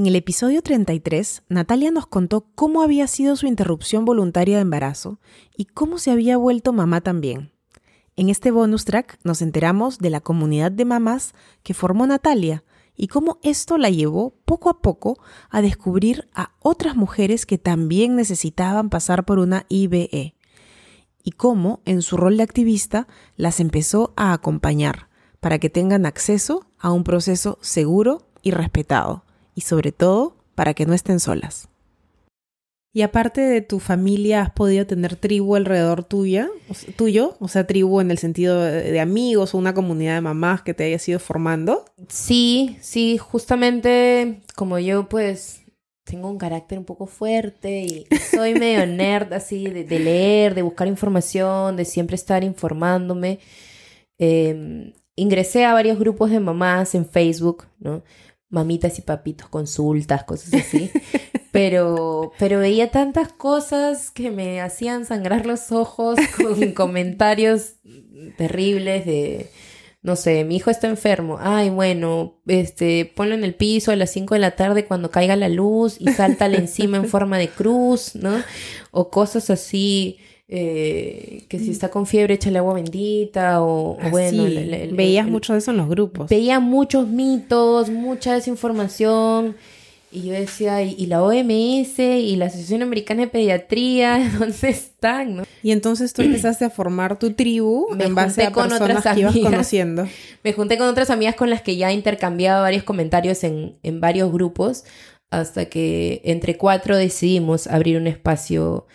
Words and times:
En 0.00 0.06
el 0.06 0.16
episodio 0.16 0.62
33, 0.62 1.42
Natalia 1.50 1.90
nos 1.90 2.06
contó 2.06 2.46
cómo 2.54 2.80
había 2.80 3.06
sido 3.06 3.36
su 3.36 3.46
interrupción 3.46 4.06
voluntaria 4.06 4.56
de 4.56 4.62
embarazo 4.62 5.20
y 5.54 5.66
cómo 5.66 5.98
se 5.98 6.10
había 6.10 6.38
vuelto 6.38 6.72
mamá 6.72 7.02
también. 7.02 7.52
En 8.16 8.30
este 8.30 8.50
bonus 8.50 8.86
track 8.86 9.18
nos 9.24 9.42
enteramos 9.42 9.98
de 9.98 10.08
la 10.08 10.22
comunidad 10.22 10.72
de 10.72 10.86
mamás 10.86 11.34
que 11.62 11.74
formó 11.74 12.06
Natalia 12.06 12.64
y 12.96 13.08
cómo 13.08 13.40
esto 13.42 13.76
la 13.76 13.90
llevó 13.90 14.30
poco 14.46 14.70
a 14.70 14.80
poco 14.80 15.18
a 15.50 15.60
descubrir 15.60 16.30
a 16.34 16.54
otras 16.60 16.96
mujeres 16.96 17.44
que 17.44 17.58
también 17.58 18.16
necesitaban 18.16 18.88
pasar 18.88 19.26
por 19.26 19.38
una 19.38 19.66
IBE 19.68 20.34
y 21.22 21.30
cómo, 21.32 21.82
en 21.84 22.00
su 22.00 22.16
rol 22.16 22.38
de 22.38 22.42
activista, 22.42 23.06
las 23.36 23.60
empezó 23.60 24.14
a 24.16 24.32
acompañar 24.32 25.10
para 25.40 25.58
que 25.58 25.68
tengan 25.68 26.06
acceso 26.06 26.64
a 26.78 26.90
un 26.90 27.04
proceso 27.04 27.58
seguro 27.60 28.30
y 28.40 28.52
respetado, 28.52 29.24
y 29.60 29.62
sobre 29.62 29.92
todo 29.92 30.36
para 30.54 30.72
que 30.72 30.86
no 30.86 30.94
estén 30.94 31.20
solas. 31.20 31.68
Y 32.94 33.02
aparte 33.02 33.42
de 33.42 33.60
tu 33.60 33.78
familia, 33.78 34.40
¿has 34.40 34.50
podido 34.50 34.86
tener 34.86 35.16
tribu 35.16 35.54
alrededor 35.54 36.02
tuya, 36.02 36.48
tuyo? 36.96 37.36
O 37.38 37.46
sea, 37.46 37.66
tribu 37.66 38.00
en 38.00 38.10
el 38.10 38.16
sentido 38.16 38.60
de, 38.62 38.98
amigos 39.00 39.54
o 39.54 39.58
una 39.58 39.74
comunidad 39.74 40.14
de 40.14 40.22
mamás 40.22 40.62
que 40.62 40.72
te 40.72 40.84
haya 40.84 40.98
ido 41.06 41.18
formando. 41.18 41.84
Sí, 42.08 42.78
sí, 42.80 43.18
justamente 43.18 44.40
como 44.56 44.78
yo 44.78 45.08
pues 45.10 45.60
tengo 46.04 46.30
un 46.30 46.38
carácter 46.38 46.78
un 46.78 46.86
poco 46.86 47.06
fuerte 47.06 47.82
y 47.82 48.06
soy 48.34 48.54
medio 48.54 48.86
nerd 48.86 49.32
así 49.34 49.68
de, 49.68 49.98
leer, 49.98 50.54
de 50.54 50.62
buscar 50.62 50.88
información, 50.88 51.76
de 51.76 51.84
siempre 51.84 52.16
estar 52.16 52.42
informándome. 52.42 53.40
Em, 54.18 54.94
ingresé 55.16 55.66
a 55.66 55.74
varios 55.74 55.98
grupos 55.98 56.30
de 56.30 56.40
mamás 56.40 56.94
en 56.94 57.06
Facebook, 57.06 57.66
¿no? 57.78 58.02
Mamitas 58.50 58.98
y 58.98 59.02
papitos, 59.02 59.48
consultas, 59.48 60.24
cosas 60.24 60.54
así. 60.54 60.90
pero, 61.52 62.32
pero 62.38 62.60
veía 62.60 62.90
tantas 62.90 63.32
cosas 63.32 64.10
que 64.10 64.30
me 64.30 64.60
hacían 64.60 65.06
sangrar 65.06 65.46
los 65.46 65.72
ojos 65.72 66.18
con 66.36 66.72
comentarios 66.74 67.74
terribles 68.36 69.06
de, 69.06 69.50
no 70.02 70.16
sé, 70.16 70.44
mi 70.44 70.56
hijo 70.56 70.70
está 70.70 70.88
enfermo, 70.88 71.38
ay, 71.40 71.70
bueno, 71.70 72.40
este, 72.46 73.10
ponlo 73.14 73.34
en 73.34 73.44
el 73.44 73.54
piso 73.54 73.90
a 73.90 73.96
las 73.96 74.10
5 74.10 74.34
de 74.34 74.40
la 74.40 74.56
tarde 74.56 74.86
cuando 74.86 75.10
caiga 75.10 75.36
la 75.36 75.48
luz 75.48 75.96
y 75.98 76.08
sáltale 76.12 76.56
encima 76.56 76.96
en 76.96 77.06
forma 77.06 77.38
de 77.38 77.48
cruz, 77.48 78.14
¿no? 78.14 78.42
O 78.90 79.10
cosas 79.10 79.50
así. 79.50 80.18
Eh, 80.52 81.44
que 81.48 81.60
si 81.60 81.70
está 81.70 81.90
con 81.90 82.06
fiebre, 82.06 82.34
échale 82.34 82.58
agua 82.58 82.74
bendita 82.74 83.62
o, 83.62 83.96
ah, 84.00 84.08
bueno. 84.10 84.42
Veías 84.92 85.28
mucho 85.28 85.52
de 85.52 85.60
eso 85.60 85.70
en 85.70 85.76
los 85.76 85.88
grupos. 85.88 86.28
Veía 86.28 86.58
muchos 86.58 87.06
mitos, 87.06 87.88
mucha 87.88 88.34
desinformación. 88.34 89.54
Y 90.10 90.22
yo 90.22 90.32
decía, 90.32 90.82
¿y 90.82 91.06
la 91.06 91.22
OMS 91.22 92.00
y 92.00 92.34
la 92.34 92.46
Asociación 92.46 92.82
Americana 92.82 93.20
de 93.20 93.28
Pediatría, 93.28 94.28
dónde 94.40 94.70
están? 94.70 95.36
¿no? 95.36 95.44
Y 95.62 95.70
entonces 95.70 96.12
tú 96.12 96.22
empezaste 96.22 96.64
a 96.64 96.70
formar 96.70 97.16
tu 97.16 97.34
tribu 97.34 97.86
Me 97.94 98.06
en 98.06 98.16
base 98.16 98.42
a 98.42 98.50
con 98.50 98.70
personas 98.70 98.98
otras 98.98 99.14
que 99.14 99.20
ibas 99.20 99.36
conociendo. 99.38 100.08
Me 100.42 100.52
junté 100.52 100.78
con 100.78 100.88
otras 100.88 101.10
amigas 101.10 101.36
con 101.36 101.48
las 101.48 101.62
que 101.62 101.76
ya 101.76 101.92
intercambiaba 101.92 102.60
varios 102.60 102.82
comentarios 102.82 103.44
en, 103.44 103.76
en 103.84 104.00
varios 104.00 104.32
grupos, 104.32 104.82
hasta 105.30 105.66
que 105.66 106.22
entre 106.24 106.56
cuatro 106.56 106.96
decidimos 106.96 107.68
abrir 107.68 107.96
un 107.96 108.08
espacio, 108.08 108.88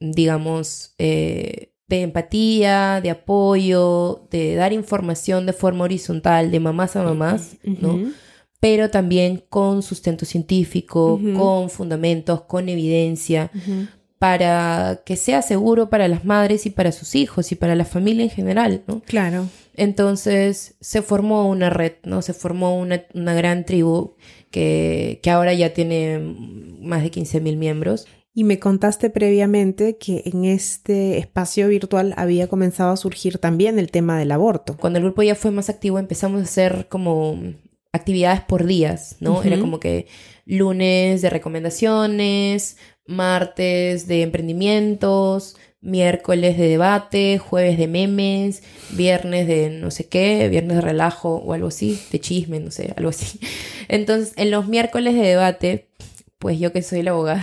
digamos, 0.00 0.94
eh, 0.98 1.72
de 1.88 2.02
empatía, 2.02 3.00
de 3.00 3.10
apoyo, 3.10 4.26
de 4.30 4.54
dar 4.54 4.72
información 4.72 5.46
de 5.46 5.52
forma 5.52 5.84
horizontal, 5.84 6.50
de 6.50 6.60
mamás 6.60 6.96
a 6.96 7.02
mamás, 7.02 7.56
¿no? 7.62 8.12
pero 8.60 8.90
también 8.90 9.44
con 9.48 9.82
sustento 9.82 10.24
científico, 10.24 11.20
con 11.36 11.70
fundamentos, 11.70 12.42
con 12.42 12.68
evidencia, 12.68 13.50
para 14.18 15.02
que 15.04 15.16
sea 15.16 15.42
seguro 15.42 15.90
para 15.90 16.08
las 16.08 16.24
madres 16.24 16.66
y 16.66 16.70
para 16.70 16.90
sus 16.90 17.14
hijos 17.14 17.52
y 17.52 17.54
para 17.54 17.74
la 17.74 17.84
familia 17.84 18.24
en 18.24 18.30
general, 18.30 18.82
¿no? 18.86 19.02
Claro. 19.02 19.46
Entonces 19.74 20.74
se 20.80 21.02
formó 21.02 21.48
una 21.48 21.68
red, 21.68 21.92
¿no? 22.04 22.22
Se 22.22 22.32
formó 22.32 22.78
una, 22.78 23.04
gran 23.14 23.66
tribu 23.66 24.14
que, 24.50 25.20
que, 25.22 25.30
ahora 25.30 25.52
ya 25.52 25.74
tiene 25.74 26.18
más 26.80 27.02
de 27.02 27.10
15.000 27.10 27.56
miembros. 27.56 28.06
Y 28.36 28.44
me 28.44 28.58
contaste 28.58 29.08
previamente 29.08 29.96
que 29.96 30.20
en 30.26 30.44
este 30.44 31.16
espacio 31.16 31.68
virtual 31.68 32.12
había 32.18 32.48
comenzado 32.48 32.92
a 32.92 32.98
surgir 32.98 33.38
también 33.38 33.78
el 33.78 33.90
tema 33.90 34.18
del 34.18 34.30
aborto. 34.30 34.76
Cuando 34.76 34.98
el 34.98 35.06
grupo 35.06 35.22
ya 35.22 35.34
fue 35.34 35.50
más 35.52 35.70
activo 35.70 35.98
empezamos 35.98 36.42
a 36.42 36.44
hacer 36.44 36.86
como 36.90 37.40
actividades 37.94 38.42
por 38.42 38.66
días, 38.66 39.16
¿no? 39.20 39.42
Era 39.42 39.58
como 39.58 39.80
que 39.80 40.06
lunes 40.44 41.22
de 41.22 41.30
recomendaciones, 41.30 42.76
martes 43.06 44.06
de 44.06 44.20
emprendimientos, 44.20 45.56
miércoles 45.80 46.58
de 46.58 46.68
debate, 46.68 47.38
jueves 47.38 47.78
de 47.78 47.86
memes, 47.86 48.62
viernes 48.90 49.46
de 49.46 49.70
no 49.70 49.90
sé 49.90 50.08
qué, 50.08 50.48
viernes 50.50 50.76
de 50.76 50.82
relajo 50.82 51.36
o 51.36 51.54
algo 51.54 51.68
así, 51.68 51.98
de 52.12 52.20
chisme, 52.20 52.60
no 52.60 52.70
sé, 52.70 52.92
algo 52.98 53.08
así. 53.08 53.40
Entonces, 53.88 54.34
en 54.36 54.50
los 54.50 54.68
miércoles 54.68 55.14
de 55.14 55.22
debate 55.22 55.88
pues 56.38 56.58
yo 56.58 56.72
que 56.72 56.82
soy 56.82 57.02
la 57.02 57.12
abogada, 57.12 57.42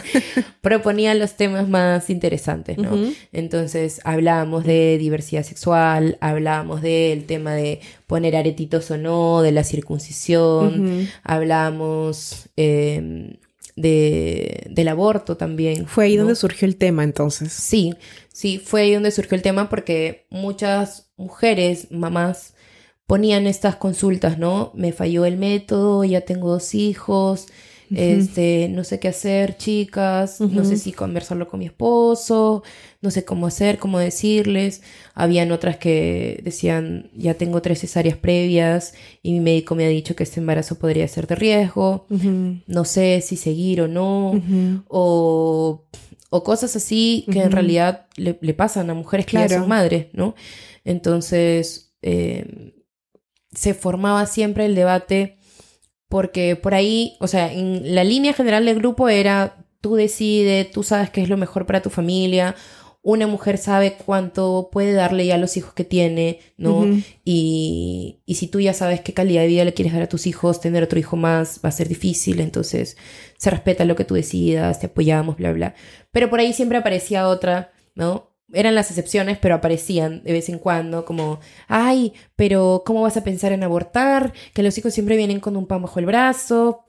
proponía 0.60 1.14
los 1.14 1.36
temas 1.36 1.68
más 1.68 2.10
interesantes, 2.10 2.78
¿no? 2.78 2.90
Entonces 3.32 4.00
hablábamos 4.04 4.64
de 4.64 4.98
diversidad 4.98 5.44
sexual, 5.44 6.18
hablábamos 6.20 6.82
del 6.82 7.26
tema 7.26 7.54
de 7.54 7.80
poner 8.08 8.34
aretitos 8.34 8.90
o 8.90 8.98
no, 8.98 9.40
de 9.42 9.52
la 9.52 9.62
circuncisión, 9.62 11.08
hablábamos 11.22 12.48
em, 12.56 13.36
de, 13.76 14.66
del 14.68 14.88
aborto 14.88 15.36
también. 15.36 15.86
Fue 15.86 16.06
ahí 16.06 16.16
donde 16.16 16.34
surgió 16.34 16.66
el 16.66 16.76
tema 16.76 17.04
entonces. 17.04 17.52
Sí, 17.52 17.94
sí, 18.32 18.58
fue 18.58 18.82
ahí 18.82 18.94
donde 18.94 19.12
surgió 19.12 19.36
el 19.36 19.42
tema 19.42 19.68
porque 19.68 20.26
muchas 20.30 21.12
mujeres, 21.16 21.92
mamás, 21.92 22.54
ponían 23.06 23.46
estas 23.46 23.76
consultas, 23.76 24.38
¿no? 24.38 24.72
Me 24.74 24.92
falló 24.92 25.24
el 25.24 25.36
método, 25.36 26.02
ya 26.02 26.22
tengo 26.22 26.50
dos 26.50 26.74
hijos 26.74 27.46
este, 27.90 28.68
no 28.70 28.84
sé 28.84 28.98
qué 28.98 29.08
hacer, 29.08 29.56
chicas, 29.56 30.40
no 30.40 30.64
sé 30.64 30.76
si 30.76 30.92
conversarlo 30.92 31.48
con 31.48 31.60
mi 31.60 31.66
esposo, 31.66 32.62
no 33.00 33.10
sé 33.10 33.24
cómo 33.24 33.46
hacer, 33.46 33.78
cómo 33.78 33.98
decirles. 33.98 34.82
Habían 35.14 35.52
otras 35.52 35.76
que 35.76 36.40
decían, 36.42 37.10
ya 37.14 37.34
tengo 37.34 37.62
tres 37.62 37.80
cesáreas 37.80 38.16
previas 38.16 38.94
y 39.22 39.32
mi 39.32 39.40
médico 39.40 39.74
me 39.74 39.84
ha 39.84 39.88
dicho 39.88 40.16
que 40.16 40.22
este 40.22 40.40
embarazo 40.40 40.78
podría 40.78 41.06
ser 41.08 41.26
de 41.26 41.34
riesgo, 41.34 42.06
no 42.08 42.84
sé 42.84 43.20
si 43.20 43.36
seguir 43.36 43.82
o 43.82 43.88
no, 43.88 44.42
o, 44.88 45.84
o, 46.30 46.44
cosas 46.44 46.76
así 46.76 47.26
que 47.30 47.42
en 47.42 47.52
realidad 47.52 48.06
le, 48.16 48.34
pasan 48.54 48.90
a 48.90 48.94
mujeres 48.94 49.26
que 49.26 49.36
ya 49.36 49.48
son 49.48 49.68
madres, 49.68 50.06
¿no? 50.12 50.34
Entonces, 50.84 51.94
eh, 52.02 52.74
se 53.54 53.74
formaba 53.74 54.26
siempre 54.26 54.66
el 54.66 54.74
debate 54.74 55.38
porque 56.08 56.56
por 56.56 56.74
ahí, 56.74 57.16
o 57.20 57.26
sea, 57.26 57.52
en 57.52 57.94
la 57.94 58.04
línea 58.04 58.32
general 58.32 58.64
del 58.64 58.76
grupo 58.76 59.08
era 59.08 59.66
tú 59.80 59.96
decides, 59.96 60.70
tú 60.70 60.82
sabes 60.82 61.10
qué 61.10 61.22
es 61.22 61.28
lo 61.28 61.36
mejor 61.36 61.66
para 61.66 61.82
tu 61.82 61.90
familia, 61.90 62.54
una 63.02 63.26
mujer 63.26 63.58
sabe 63.58 63.98
cuánto 63.98 64.70
puede 64.72 64.94
darle 64.94 65.26
ya 65.26 65.34
a 65.34 65.38
los 65.38 65.58
hijos 65.58 65.74
que 65.74 65.84
tiene, 65.84 66.40
¿no? 66.56 66.86
y, 67.22 68.20
y, 68.24 68.34
si 68.36 68.48
tú 68.48 68.60
ya 68.60 68.72
sabes 68.72 69.02
qué 69.02 69.12
calidad 69.12 69.42
de 69.42 69.48
vida 69.48 69.64
le 69.66 69.74
quieres 69.74 69.92
dar 69.92 70.02
a 70.02 70.08
tus 70.08 70.26
hijos, 70.26 70.62
tener 70.62 70.82
otro 70.82 70.98
hijo 70.98 71.16
más 71.16 71.60
va 71.62 71.68
a 71.68 71.72
ser 71.72 71.86
difícil, 71.86 72.40
entonces 72.40 72.96
se 73.36 73.50
respeta 73.50 73.84
lo 73.84 73.94
que 73.94 74.06
tú 74.06 74.14
decidas, 74.14 74.80
te 74.80 74.86
apoyamos, 74.86 75.36
bla, 75.36 75.52
bla. 75.52 75.74
Pero 76.12 76.30
por 76.30 76.40
ahí 76.40 76.54
siempre 76.54 76.78
aparecía 76.78 77.28
otra, 77.28 77.72
¿no? 77.94 78.33
Eran 78.54 78.74
las 78.74 78.90
excepciones, 78.90 79.38
pero 79.38 79.54
aparecían 79.54 80.22
de 80.24 80.32
vez 80.32 80.48
en 80.48 80.58
cuando, 80.58 81.04
como, 81.04 81.40
ay, 81.68 82.12
pero 82.36 82.82
¿cómo 82.86 83.02
vas 83.02 83.16
a 83.16 83.24
pensar 83.24 83.52
en 83.52 83.62
abortar? 83.62 84.32
Que 84.52 84.62
los 84.62 84.76
hijos 84.78 84.94
siempre 84.94 85.16
vienen 85.16 85.40
con 85.40 85.56
un 85.56 85.66
pan 85.66 85.82
bajo 85.82 85.98
el 85.98 86.06
brazo, 86.06 86.84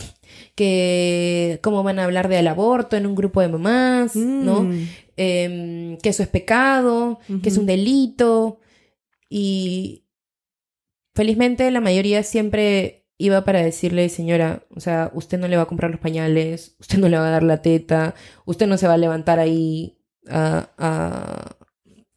que 0.55 1.59
cómo 1.61 1.83
van 1.83 1.99
a 1.99 2.05
hablar 2.05 2.29
del 2.29 2.47
aborto 2.47 2.95
en 2.95 3.05
un 3.05 3.15
grupo 3.15 3.41
de 3.41 3.49
mamás, 3.49 4.15
¿no? 4.15 4.63
Mm. 4.63 4.87
Em, 5.17 5.97
que 5.97 6.09
eso 6.09 6.23
es 6.23 6.29
pecado, 6.29 7.19
que 7.41 7.49
es 7.49 7.57
un 7.57 7.65
delito. 7.65 8.59
Y 9.29 10.05
felizmente 11.13 11.69
la 11.71 11.81
mayoría 11.81 12.23
siempre 12.23 13.05
iba 13.17 13.45
para 13.45 13.61
decirle, 13.61 14.09
señora, 14.09 14.65
o 14.75 14.79
sea, 14.79 15.11
usted 15.13 15.39
no 15.39 15.47
le 15.47 15.57
va 15.57 15.63
a 15.63 15.67
comprar 15.67 15.91
los 15.91 15.99
pañales, 15.99 16.75
usted 16.79 16.97
no 16.97 17.07
le 17.07 17.17
va 17.17 17.27
a 17.27 17.31
dar 17.31 17.43
la 17.43 17.61
teta, 17.61 18.13
usted 18.45 18.67
no 18.67 18.77
se 18.77 18.87
va 18.87 18.93
a 18.95 18.97
levantar 18.97 19.39
ahí 19.39 19.97
a, 20.29 20.69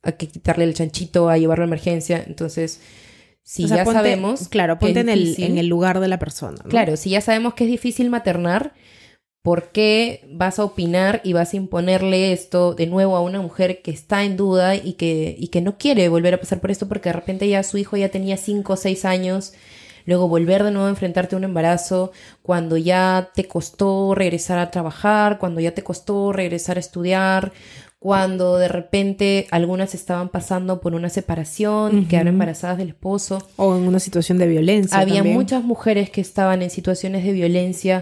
a, 0.03 0.13
que 0.13 0.29
quitarle 0.29 0.65
el 0.65 0.75
chanchito, 0.75 1.29
a 1.29 1.39
llevarlo 1.39 1.65
a 1.65 1.67
emergencia. 1.67 2.23
Entonces, 2.27 2.81
si 3.43 3.67
ya 3.67 3.85
sabemos. 3.85 4.49
Claro, 4.49 4.79
ponte 4.79 5.01
en, 5.01 5.09
el, 5.09 5.35
en 5.39 5.59
el 5.59 5.67
lugar 5.67 6.01
de 6.01 6.09
la 6.09 6.19
persona. 6.19 6.63
Claro, 6.69 6.97
si 6.97 7.11
ya 7.11 7.21
sabemos 7.21 7.55
que 7.55 7.65
es 7.65 7.71
difícil 7.71 8.11
maternar, 8.11 8.75
¿por 9.43 9.71
qué 9.71 10.27
vas 10.31 10.59
a 10.59 10.65
opinar 10.65 11.21
y 11.25 11.33
vas 11.33 11.53
a 11.53 11.57
imponerle 11.57 12.33
esto 12.33 12.75
de 12.75 12.87
nuevo 12.87 13.17
a 13.17 13.23
una 13.23 13.41
mujer 13.41 13.83
que 13.83 13.91
está 13.91 14.25
en 14.25 14.37
duda 14.37 14.75
y 14.77 14.95
que, 14.95 15.35
y 15.39 15.49
que 15.49 15.61
no 15.61 15.79
quiere 15.79 16.09
volver 16.09 16.35
a 16.35 16.41
pasar 16.41 16.61
por 16.61 16.71
esto 16.71 16.89
porque 16.89 17.09
de 17.09 17.15
repente 17.15 17.49
ya 17.49 17.63
su 17.63 17.79
hijo 17.79 17.97
ya 17.97 18.09
tenía 18.09 18.37
5 18.37 18.73
o 18.73 18.77
6 18.77 19.05
años? 19.05 19.53
luego 20.09 20.27
volver 20.27 20.65
de 20.65 20.71
nuevo 20.71 20.87
a 20.87 20.91
enfrentarte 20.91 21.37
a 21.37 21.39
un 21.39 21.45
embarazo, 21.45 22.13
cuando 22.41 22.79
ya 22.79 23.31
te 23.35 23.45
costó 23.45 24.15
regresar 24.15 24.59
a 24.59 24.71
trabajar, 24.71 25.39
cuando 25.39 25.61
ya 25.61 25.73
te 25.73 25.83
costó 25.83 26.33
regresar 26.33 26.79
a 26.79 26.81
estudiar, 26.81 27.53
cuando 27.99 28.59
de 28.59 28.69
repente 28.69 29.49
algunas 29.51 29.95
estaban 29.95 30.29
pasando 30.29 30.81
por 30.81 30.95
una 30.95 31.09
separación 31.09 32.03
y 32.03 32.05
quedaron 32.05 32.29
embarazadas 32.29 32.79
del 32.79 32.91
esposo. 32.91 33.47
O 33.57 33.77
en 33.77 33.89
una 33.89 33.99
situación 33.99 34.39
de 34.39 34.47
violencia. 34.47 34.99
Había 34.99 35.25
muchas 35.25 35.65
mujeres 35.65 36.09
que 36.11 36.21
estaban 36.21 36.63
en 36.63 36.71
situaciones 36.71 37.25
de 37.25 37.33
violencia 37.33 38.01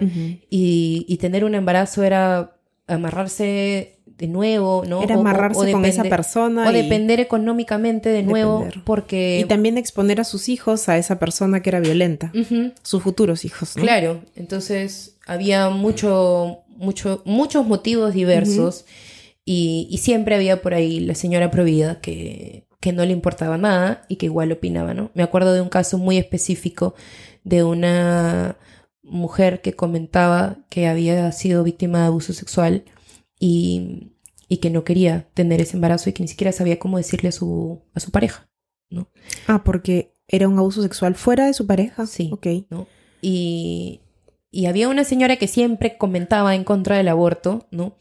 y, 0.50 1.06
y 1.08 1.16
tener 1.16 1.44
un 1.44 1.54
embarazo 1.54 2.02
era 2.02 2.56
amarrarse 2.86 3.96
de 4.18 4.26
nuevo, 4.28 4.84
¿no? 4.86 5.02
Era 5.02 5.14
amarrarse 5.16 5.72
con 5.72 5.84
esa 5.84 6.04
persona. 6.04 6.68
O 6.68 6.72
depender 6.72 7.20
económicamente 7.20 8.10
de 8.10 8.22
nuevo, 8.22 8.66
porque... 8.84 9.40
Y 9.40 9.44
también 9.44 9.76
exponer 9.78 10.20
a 10.20 10.24
sus 10.24 10.48
hijos 10.48 10.88
a 10.88 10.96
esa 10.98 11.18
persona 11.18 11.60
que 11.60 11.70
era 11.70 11.80
violenta. 11.80 12.32
Sus 12.82 13.02
futuros 13.02 13.44
hijos, 13.44 13.76
¿no? 13.76 13.82
Claro, 13.82 14.20
entonces 14.34 15.16
había 15.26 15.68
mucho, 15.70 16.60
mucho, 16.76 17.22
muchos 17.24 17.66
motivos 17.66 18.14
diversos 18.14 18.84
y, 19.46 19.88
y, 19.90 19.98
siempre 19.98 20.34
había 20.34 20.60
por 20.60 20.74
ahí 20.74 21.00
la 21.00 21.14
señora 21.14 21.50
Provida 21.50 22.00
que, 22.00 22.66
que 22.80 22.92
no 22.92 23.04
le 23.04 23.12
importaba 23.12 23.56
nada 23.56 24.04
y 24.08 24.16
que 24.16 24.26
igual 24.26 24.52
opinaba, 24.52 24.92
¿no? 24.92 25.10
Me 25.14 25.22
acuerdo 25.22 25.54
de 25.54 25.60
un 25.60 25.68
caso 25.68 25.98
muy 25.98 26.18
específico 26.18 26.94
de 27.44 27.62
una 27.62 28.58
mujer 29.02 29.60
que 29.60 29.74
comentaba 29.74 30.58
que 30.68 30.88
había 30.88 31.30
sido 31.32 31.62
víctima 31.62 32.00
de 32.00 32.06
abuso 32.06 32.32
sexual 32.32 32.84
y, 33.38 34.12
que 34.60 34.70
no 34.70 34.84
quería 34.84 35.28
tener 35.34 35.60
ese 35.60 35.76
embarazo 35.76 36.10
y 36.10 36.12
que 36.12 36.22
ni 36.22 36.28
siquiera 36.28 36.52
sabía 36.52 36.78
cómo 36.78 36.96
decirle 36.98 37.28
a 37.28 37.32
su, 37.32 37.82
a 37.94 38.00
su 38.00 38.10
pareja, 38.10 38.48
¿no? 38.90 39.08
Ah, 39.46 39.62
porque 39.64 40.14
era 40.28 40.48
un 40.48 40.58
abuso 40.58 40.82
sexual 40.82 41.14
fuera 41.14 41.46
de 41.46 41.54
su 41.54 41.66
pareja. 41.66 42.06
Sí. 42.06 42.30
Ok. 42.32 42.46
¿no? 42.70 42.86
Y, 43.22 44.00
y 44.50 44.66
había 44.66 44.88
una 44.88 45.04
señora 45.04 45.36
que 45.36 45.48
siempre 45.48 45.98
comentaba 45.98 46.54
en 46.54 46.64
contra 46.64 46.96
del 46.96 47.08
aborto, 47.08 47.66
¿no? 47.70 47.96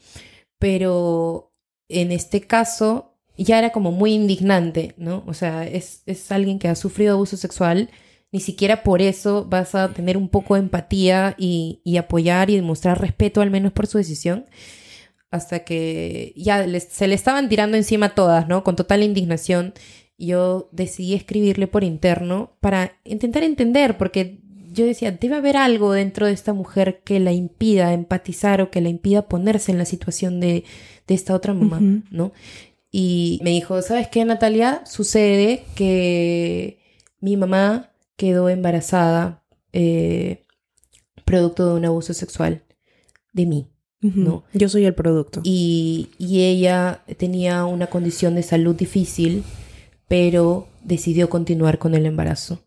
Pero 0.58 1.54
en 1.88 2.12
este 2.12 2.40
caso 2.42 3.18
ya 3.36 3.58
era 3.58 3.70
como 3.70 3.92
muy 3.92 4.14
indignante, 4.14 4.94
¿no? 4.96 5.24
O 5.26 5.34
sea, 5.34 5.66
es, 5.66 6.02
es 6.06 6.32
alguien 6.32 6.58
que 6.58 6.68
ha 6.68 6.74
sufrido 6.74 7.14
abuso 7.14 7.36
sexual, 7.36 7.90
ni 8.32 8.40
siquiera 8.40 8.82
por 8.82 9.02
eso 9.02 9.44
vas 9.44 9.74
a 9.74 9.92
tener 9.92 10.16
un 10.16 10.28
poco 10.28 10.54
de 10.54 10.60
empatía 10.60 11.34
y, 11.38 11.80
y 11.84 11.98
apoyar 11.98 12.50
y 12.50 12.56
demostrar 12.56 13.00
respeto 13.00 13.40
al 13.40 13.50
menos 13.50 13.72
por 13.72 13.86
su 13.86 13.98
decisión 13.98 14.46
hasta 15.30 15.64
que 15.64 16.32
ya 16.36 16.66
se 16.80 17.08
le 17.08 17.14
estaban 17.14 17.48
tirando 17.48 17.76
encima 17.76 18.14
todas, 18.14 18.48
¿no? 18.48 18.64
Con 18.64 18.76
total 18.76 19.02
indignación. 19.02 19.74
Yo 20.18 20.68
decidí 20.72 21.14
escribirle 21.14 21.66
por 21.66 21.84
interno 21.84 22.56
para 22.60 22.98
intentar 23.04 23.42
entender, 23.42 23.98
porque 23.98 24.40
yo 24.76 24.84
decía, 24.84 25.10
debe 25.10 25.36
haber 25.36 25.56
algo 25.56 25.92
dentro 25.92 26.26
de 26.26 26.32
esta 26.32 26.52
mujer 26.52 27.00
que 27.02 27.18
la 27.18 27.32
impida 27.32 27.92
empatizar 27.92 28.60
o 28.60 28.70
que 28.70 28.80
la 28.80 28.90
impida 28.90 29.26
ponerse 29.26 29.72
en 29.72 29.78
la 29.78 29.86
situación 29.86 30.38
de, 30.38 30.64
esta 31.08 31.34
otra 31.34 31.54
mamá, 31.54 31.80
¿no? 32.10 32.32
Y 32.90 33.40
me 33.42 33.50
dijo, 33.50 33.80
¿sabes 33.82 34.08
qué, 34.08 34.24
Natalia? 34.24 34.82
Sucede 34.86 35.64
que 35.74 36.78
mi 37.20 37.36
mamá 37.36 37.90
quedó 38.16 38.48
embarazada 38.48 39.42
eh, 39.72 40.44
producto 41.24 41.68
de 41.68 41.74
un 41.74 41.84
abuso 41.84 42.12
sexual 42.14 42.62
de 43.32 43.46
mí. 43.46 43.70
¿no? 44.00 44.44
Yo 44.52 44.68
soy 44.68 44.84
el 44.84 44.94
producto. 44.94 45.40
Y, 45.42 46.08
ella 46.18 47.02
tenía 47.16 47.64
una 47.64 47.88
condición 47.88 48.34
de 48.34 48.42
salud 48.42 48.76
difícil, 48.76 49.42
pero 50.08 50.68
decidió 50.82 51.28
continuar 51.28 51.78
con 51.78 51.94
el 51.94 52.06
embarazo. 52.06 52.60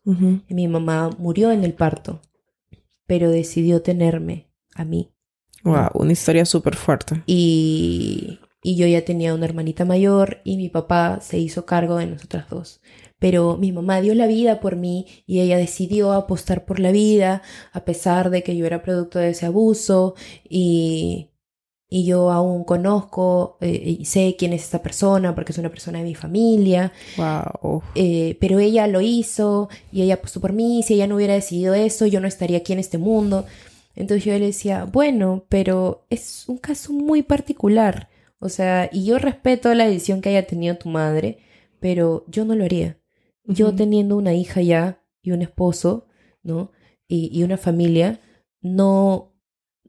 mi 0.48 0.68
mamá 0.68 1.10
murió 1.18 1.50
en 1.52 1.64
el 1.64 1.74
parto, 1.74 2.20
pero 3.06 3.30
decidió 3.30 3.82
tenerme 3.82 4.50
a 4.74 4.84
mí. 4.84 5.12
Wow, 5.64 5.90
una 5.94 6.12
historia 6.12 6.44
súper 6.44 6.76
fuerte. 6.76 7.22
Y, 7.26 8.40
y 8.62 8.76
yo 8.76 8.86
ya 8.86 9.04
tenía 9.04 9.34
una 9.34 9.44
hermanita 9.44 9.84
mayor 9.84 10.40
y 10.44 10.56
mi 10.56 10.68
papá 10.68 11.20
se 11.20 11.38
hizo 11.38 11.66
cargo 11.66 11.96
de 11.96 12.06
nosotras 12.06 12.48
dos 12.48 12.80
pero 13.20 13.58
mi 13.58 13.70
mamá 13.70 14.00
dio 14.00 14.14
la 14.16 14.26
vida 14.26 14.58
por 14.58 14.74
mí 14.74 15.06
y 15.26 15.40
ella 15.40 15.58
decidió 15.58 16.12
apostar 16.12 16.64
por 16.64 16.80
la 16.80 16.90
vida 16.90 17.42
a 17.72 17.84
pesar 17.84 18.30
de 18.30 18.42
que 18.42 18.56
yo 18.56 18.66
era 18.66 18.82
producto 18.82 19.20
de 19.20 19.28
ese 19.28 19.46
abuso 19.46 20.14
y, 20.48 21.29
y 21.90 22.06
yo 22.06 22.30
aún 22.30 22.62
conozco 22.64 23.58
eh, 23.60 23.96
y 23.98 24.04
sé 24.04 24.36
quién 24.38 24.52
es 24.52 24.62
esta 24.62 24.80
persona 24.80 25.34
porque 25.34 25.52
es 25.52 25.58
una 25.58 25.68
persona 25.68 25.98
de 25.98 26.04
mi 26.04 26.14
familia. 26.14 26.92
Wow. 27.16 27.82
Eh, 27.96 28.38
pero 28.40 28.60
ella 28.60 28.86
lo 28.86 29.00
hizo 29.00 29.68
y 29.92 30.02
ella 30.02 30.14
apostó 30.14 30.40
por 30.40 30.52
mí. 30.52 30.82
Si 30.84 30.94
ella 30.94 31.08
no 31.08 31.16
hubiera 31.16 31.34
decidido 31.34 31.74
eso, 31.74 32.06
yo 32.06 32.20
no 32.20 32.28
estaría 32.28 32.58
aquí 32.58 32.72
en 32.72 32.78
este 32.78 32.96
mundo. 32.96 33.44
Entonces 33.96 34.24
yo 34.24 34.32
le 34.32 34.46
decía, 34.46 34.84
bueno, 34.84 35.44
pero 35.48 36.06
es 36.10 36.48
un 36.48 36.58
caso 36.58 36.92
muy 36.92 37.22
particular. 37.22 38.08
O 38.38 38.48
sea, 38.48 38.88
y 38.90 39.04
yo 39.04 39.18
respeto 39.18 39.74
la 39.74 39.86
decisión 39.86 40.20
que 40.20 40.30
haya 40.30 40.46
tenido 40.46 40.76
tu 40.76 40.88
madre, 40.88 41.38
pero 41.80 42.24
yo 42.28 42.44
no 42.44 42.54
lo 42.54 42.64
haría. 42.64 42.98
Yo 43.44 43.74
teniendo 43.74 44.16
una 44.16 44.32
hija 44.32 44.62
ya 44.62 45.02
y 45.22 45.32
un 45.32 45.42
esposo, 45.42 46.06
¿no? 46.42 46.70
Y, 47.08 47.42
una 47.42 47.56
familia, 47.56 48.20
no, 48.62 49.29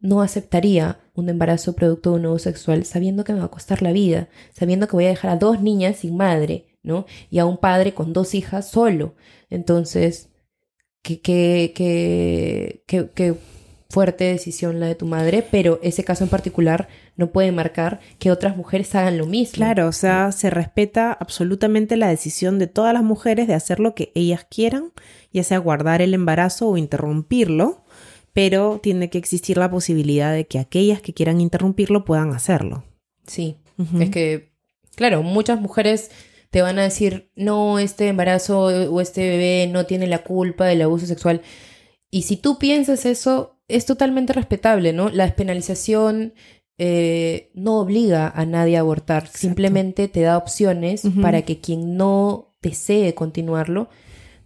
no 0.02 0.22
aceptaría 0.22 1.00
un 1.14 1.30
embarazo 1.30 1.74
producto 1.74 2.10
de 2.10 2.16
un 2.18 2.22
nuevo 2.24 2.40
sexual 2.40 2.86
sabiendo 2.86 3.24
que 3.24 3.34
me 3.34 3.40
va 3.40 3.46
a 3.46 3.52
costar 3.52 3.82
la 3.82 3.92
vida, 3.92 4.28
sabiendo 4.52 4.88
que 4.88 4.96
voy 4.96 5.06
a 5.06 5.10
dejar 5.10 5.32
a 5.32 5.38
dos 5.38 5.62
niñas 5.62 5.98
sin 5.98 6.18
madre, 6.18 6.78
¿no? 6.84 7.06
Y 7.30 7.40
a 7.40 7.46
un 7.46 7.58
padre 7.58 7.94
con 7.94 8.12
dos 8.12 8.34
hijas 8.34 8.70
solo. 8.70 9.16
Entonces, 9.50 10.30
qué, 11.04 11.22
qué, 11.22 11.72
qué, 11.76 13.10
qué, 13.14 13.36
fuerte 13.90 14.24
decisión 14.24 14.80
la 14.80 14.86
de 14.86 14.96
tu 14.96 15.06
madre, 15.06 15.46
pero 15.52 15.78
ese 15.84 16.06
caso 16.06 16.24
en 16.24 16.30
particular 16.30 16.88
no 17.18 17.32
puede 17.32 17.52
marcar 17.52 18.00
que 18.20 18.32
otras 18.32 18.56
mujeres 18.56 18.96
hagan 18.96 19.18
lo 19.18 19.26
mismo. 19.26 19.56
Claro, 19.56 19.88
o 19.88 19.92
sea, 19.92 20.32
se 20.32 20.50
respeta 20.50 21.12
absolutamente 21.12 21.98
la 21.98 22.08
decisión 22.08 22.58
de 22.58 22.68
todas 22.68 22.94
las 22.94 23.04
mujeres 23.04 23.48
de 23.48 23.54
hacer 23.54 23.82
lo 23.82 23.94
que 23.94 24.14
ellas 24.16 24.48
quieran, 24.50 24.94
ya 25.34 25.44
sea 25.44 25.58
guardar 25.58 26.02
el 26.02 26.14
embarazo 26.14 26.70
o 26.70 26.78
interrumpirlo, 26.78 27.84
pero 28.34 28.80
tiene 28.82 29.10
que 29.10 29.18
existir 29.18 29.58
la 29.58 29.70
posibilidad 29.70 30.34
de 30.34 30.46
que 30.46 30.60
aquellas 30.60 31.02
que 31.02 31.14
quieran 31.14 31.42
interrumpirlo 31.42 32.06
puedan 32.06 32.34
hacerlo. 32.34 32.84
Sí, 33.28 33.58
es 34.00 34.10
que, 34.10 34.52
claro, 34.96 35.24
muchas 35.24 35.60
mujeres 35.60 36.12
te 36.52 36.62
van 36.62 36.78
a 36.80 36.84
decir, 36.84 37.32
no, 37.36 37.80
este 37.80 38.08
embarazo 38.08 38.66
o 38.66 39.02
este 39.02 39.28
bebé 39.28 39.70
no 39.72 39.86
tiene 39.86 40.08
la 40.08 40.24
culpa 40.24 40.66
del 40.66 40.82
abuso 40.82 41.06
sexual. 41.06 41.42
Y 42.12 42.24
si 42.24 42.36
tú 42.36 42.60
piensas 42.60 43.06
eso, 43.06 43.58
es 43.68 43.86
totalmente 43.86 44.34
respetable, 44.34 44.92
¿no? 44.94 45.10
La 45.10 45.26
despenalización 45.26 46.34
eh, 46.78 47.52
no 47.54 47.80
obliga 47.80 48.28
a 48.28 48.46
nadie 48.46 48.78
a 48.78 48.82
abortar, 48.82 49.28
simplemente 49.28 50.08
te 50.08 50.22
da 50.22 50.38
opciones 50.38 51.04
para 51.22 51.44
que 51.44 51.60
quien 51.60 51.96
no 51.96 52.56
desee 52.62 53.14
continuarlo, 53.14 53.90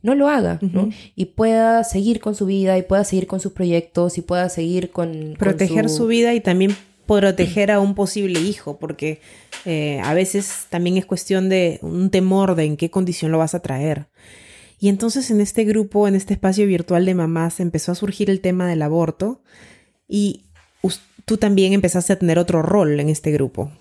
no 0.05 0.15
lo 0.15 0.29
haga, 0.29 0.59
¿no? 0.61 0.89
Y 1.15 1.25
pueda 1.25 1.83
seguir 1.83 2.19
con 2.19 2.35
su 2.35 2.45
vida 2.45 2.77
y 2.77 2.83
pueda 2.83 3.03
seguir 3.03 3.27
con 3.27 3.39
sus 3.39 3.51
proyectos 3.51 4.17
y 4.17 4.21
pueda 4.21 4.47
seguir 4.49 4.91
con... 4.91 5.35
Proteger 5.37 5.89
su... 5.89 6.07
vida 6.07 6.33
y 6.33 6.39
también 6.39 6.75
proteger 7.05 7.71
a 7.71 7.79
un 7.79 7.95
posible 7.95 8.39
hijo, 8.39 8.77
porque 8.77 9.19
eh, 9.65 9.99
a 10.03 10.13
veces 10.13 10.67
también 10.69 10.97
es 10.97 11.05
cuestión 11.05 11.49
de 11.49 11.79
un 11.81 12.09
temor 12.09 12.55
de 12.55 12.65
en 12.65 12.77
qué 12.77 12.89
condición 12.89 13.31
lo 13.31 13.37
vas 13.37 13.55
a 13.55 13.61
traer. 13.61 14.07
Y 14.79 14.89
entonces 14.89 15.31
en 15.31 15.41
este 15.41 15.63
grupo, 15.63 16.07
en 16.07 16.15
este 16.15 16.33
espacio 16.33 16.67
virtual 16.67 17.05
de 17.05 17.15
mamás, 17.15 17.59
empezó 17.59 17.91
a 17.91 17.95
surgir 17.95 18.29
el 18.29 18.41
tema 18.41 18.67
del 18.69 18.81
aborto 18.81 19.41
y 20.07 20.43
tú 21.25 21.37
también 21.37 21.73
empezaste 21.73 22.13
a 22.13 22.19
tener 22.19 22.37
otro 22.37 22.61
rol 22.61 22.99
en 22.99 23.09
este 23.09 23.31
grupo. 23.31 23.71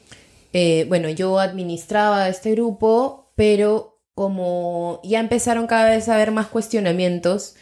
Eh, 0.52 0.86
bueno, 0.88 1.10
yo 1.10 1.38
administraba 1.38 2.28
este 2.28 2.52
grupo, 2.52 3.32
pero 3.34 3.93
como 4.14 5.00
ya 5.02 5.20
empezaron 5.20 5.66
cada 5.66 5.90
vez 5.90 6.08
a 6.08 6.14
haber 6.14 6.30
más 6.30 6.46
cuestionamientos, 6.46 7.56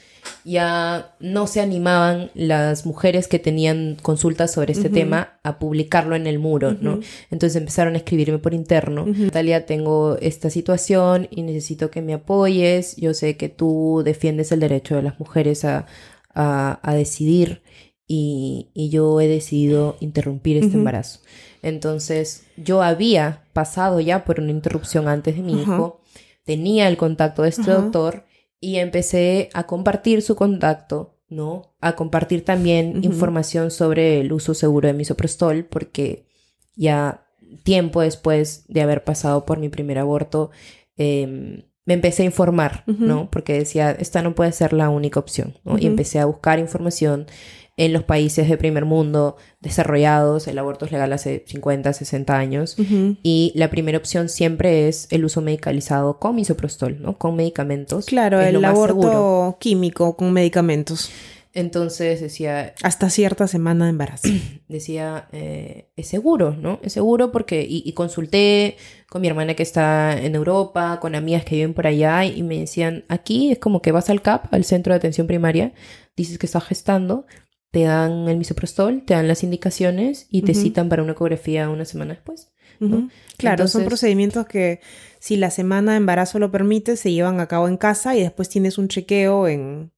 ya 0.44 1.14
no 1.20 1.46
se 1.46 1.60
animaban 1.60 2.30
las 2.34 2.86
mujeres 2.86 3.28
que 3.28 3.38
tenían 3.38 3.96
consultas 4.02 4.52
sobre 4.52 4.72
este 4.72 4.88
tema 4.88 5.38
a 5.42 5.58
publicarlo 5.58 6.14
en 6.14 6.26
el 6.26 6.38
muro, 6.38 6.76
¿no? 6.80 7.00
Entonces 7.30 7.56
empezaron 7.56 7.94
a 7.94 7.98
escribirme 7.98 8.38
por 8.38 8.54
interno. 8.54 9.04
Natalia, 9.06 9.66
tengo 9.66 10.16
esta 10.20 10.50
situación 10.50 11.28
y 11.30 11.42
necesito 11.42 11.90
que 11.90 12.02
me 12.02 12.14
apoyes. 12.14 12.96
Yo 12.96 13.14
sé 13.14 13.36
que 13.36 13.48
tú 13.48 14.02
defiendes 14.04 14.52
el 14.52 14.60
derecho 14.60 14.96
de 14.96 15.02
las 15.02 15.18
mujeres 15.18 15.64
a, 15.64 15.86
a, 16.34 16.94
decidir 16.94 17.62
y, 18.06 18.70
y, 18.74 18.90
yo 18.90 19.20
he 19.20 19.28
decidido 19.28 19.96
interrumpir 20.00 20.56
este 20.56 20.76
embarazo. 20.76 21.20
Entonces 21.62 22.44
yo 22.56 22.82
había 22.82 23.44
pasado 23.52 24.00
ya 24.00 24.24
por 24.24 24.40
una 24.40 24.50
interrupción 24.50 25.08
antes 25.08 25.36
de 25.36 25.42
mi 25.42 25.62
hijo, 25.62 26.01
tenía 26.44 26.88
el 26.88 26.96
contacto 26.96 27.42
de 27.42 27.50
este 27.50 27.70
doctor 27.70 28.24
y 28.60 28.76
empecé 28.76 29.50
a 29.54 29.64
compartir 29.64 30.22
su 30.22 30.36
contacto, 30.36 31.18
¿no? 31.28 31.74
A 31.80 31.96
compartir 31.96 32.44
también 32.44 33.02
información 33.04 33.70
sobre 33.70 34.20
el 34.20 34.32
uso 34.32 34.54
seguro 34.54 34.86
de 34.86 34.94
misoprostol, 34.94 35.64
porque 35.64 36.26
ya 36.74 37.26
tiempo 37.64 38.00
después 38.00 38.64
de 38.68 38.82
haber 38.82 39.04
pasado 39.04 39.44
por 39.44 39.58
mi 39.58 39.68
primer 39.68 39.98
aborto, 39.98 40.50
em, 40.96 41.64
me 41.84 41.94
empecé 41.94 42.22
a 42.22 42.26
informar, 42.26 42.84
¿no? 42.86 43.28
Porque 43.30 43.54
decía, 43.54 43.90
esta 43.90 44.22
no 44.22 44.36
puede 44.36 44.52
ser 44.52 44.72
la 44.72 44.88
única 44.88 45.18
opción, 45.18 45.58
¿no? 45.64 45.78
Y 45.78 45.86
empecé 45.86 46.20
a 46.20 46.26
buscar 46.26 46.60
información 46.60 47.26
en 47.76 47.92
los 47.92 48.04
países 48.04 48.48
de 48.48 48.58
primer 48.58 48.84
mundo 48.84 49.36
desarrollados, 49.60 50.46
el 50.46 50.58
aborto 50.58 50.84
es 50.84 50.92
legal 50.92 51.12
hace 51.12 51.44
50, 51.46 51.92
60 51.92 52.36
años, 52.36 52.76
y 53.22 53.52
la 53.54 53.70
primera 53.70 53.98
opción 53.98 54.28
siempre 54.28 54.88
es 54.88 55.08
el 55.10 55.24
uso 55.24 55.40
medicalizado 55.40 56.18
con 56.18 56.36
misoprostol, 56.36 57.00
¿no? 57.00 57.16
Con 57.16 57.36
medicamentos. 57.36 58.06
Claro, 58.06 58.40
el 58.40 58.62
aborto 58.64 59.56
químico 59.58 60.16
con 60.16 60.32
medicamentos. 60.32 61.10
Entonces 61.54 62.20
decía... 62.20 62.74
Hasta 62.82 63.10
cierta 63.10 63.46
semana 63.46 63.84
de 63.84 63.90
embarazo. 63.90 64.28
Decía, 64.68 65.28
eh, 65.32 65.90
es 65.96 66.08
seguro, 66.08 66.56
¿no? 66.56 66.80
Es 66.82 66.94
seguro 66.94 67.30
porque... 67.30 67.66
Y, 67.68 67.92
consulté 67.92 68.76
con 69.10 69.20
mi 69.20 69.28
hermana 69.28 69.54
que 69.54 69.62
está 69.62 70.18
en 70.18 70.34
Europa, 70.34 70.98
con 71.00 71.14
amigas 71.14 71.44
que 71.44 71.56
viven 71.56 71.74
por 71.74 71.86
allá 71.86 72.24
y 72.24 72.42
me 72.42 72.60
decían, 72.60 73.04
aquí 73.08 73.52
es 73.52 73.58
como 73.58 73.82
que 73.82 73.92
vas 73.92 74.08
al 74.08 74.22
CAP, 74.22 74.52
al 74.52 74.64
centro 74.64 74.94
de 74.94 74.96
atención 74.96 75.26
primaria, 75.26 75.74
dices 76.16 76.38
que 76.38 76.46
estás 76.46 76.64
gestando, 76.64 77.26
te 77.72 77.84
dan 77.84 78.28
el 78.28 78.36
misoprostol, 78.36 79.02
te 79.02 79.14
dan 79.14 79.26
las 79.26 79.42
indicaciones 79.42 80.26
y 80.30 80.42
te 80.42 80.54
citan 80.54 80.90
para 80.90 81.02
una 81.02 81.12
ecografía 81.12 81.70
una 81.70 81.86
semana 81.86 82.12
después. 82.12 82.52
¿no? 82.78 83.08
Claro, 83.38 83.66
son 83.66 83.84
procedimientos 83.84 84.46
que 84.46 84.80
si 85.18 85.36
la 85.36 85.50
semana 85.50 85.92
de 85.92 85.98
embarazo 85.98 86.38
lo 86.38 86.50
permite, 86.50 86.96
se 86.96 87.12
llevan 87.12 87.40
a 87.40 87.46
cabo 87.46 87.68
en 87.68 87.78
casa 87.78 88.14
y 88.14 88.20
después 88.20 88.48
tienes 88.48 88.76
un 88.76 88.88
chequeo 88.88 89.48
en, 89.48 89.90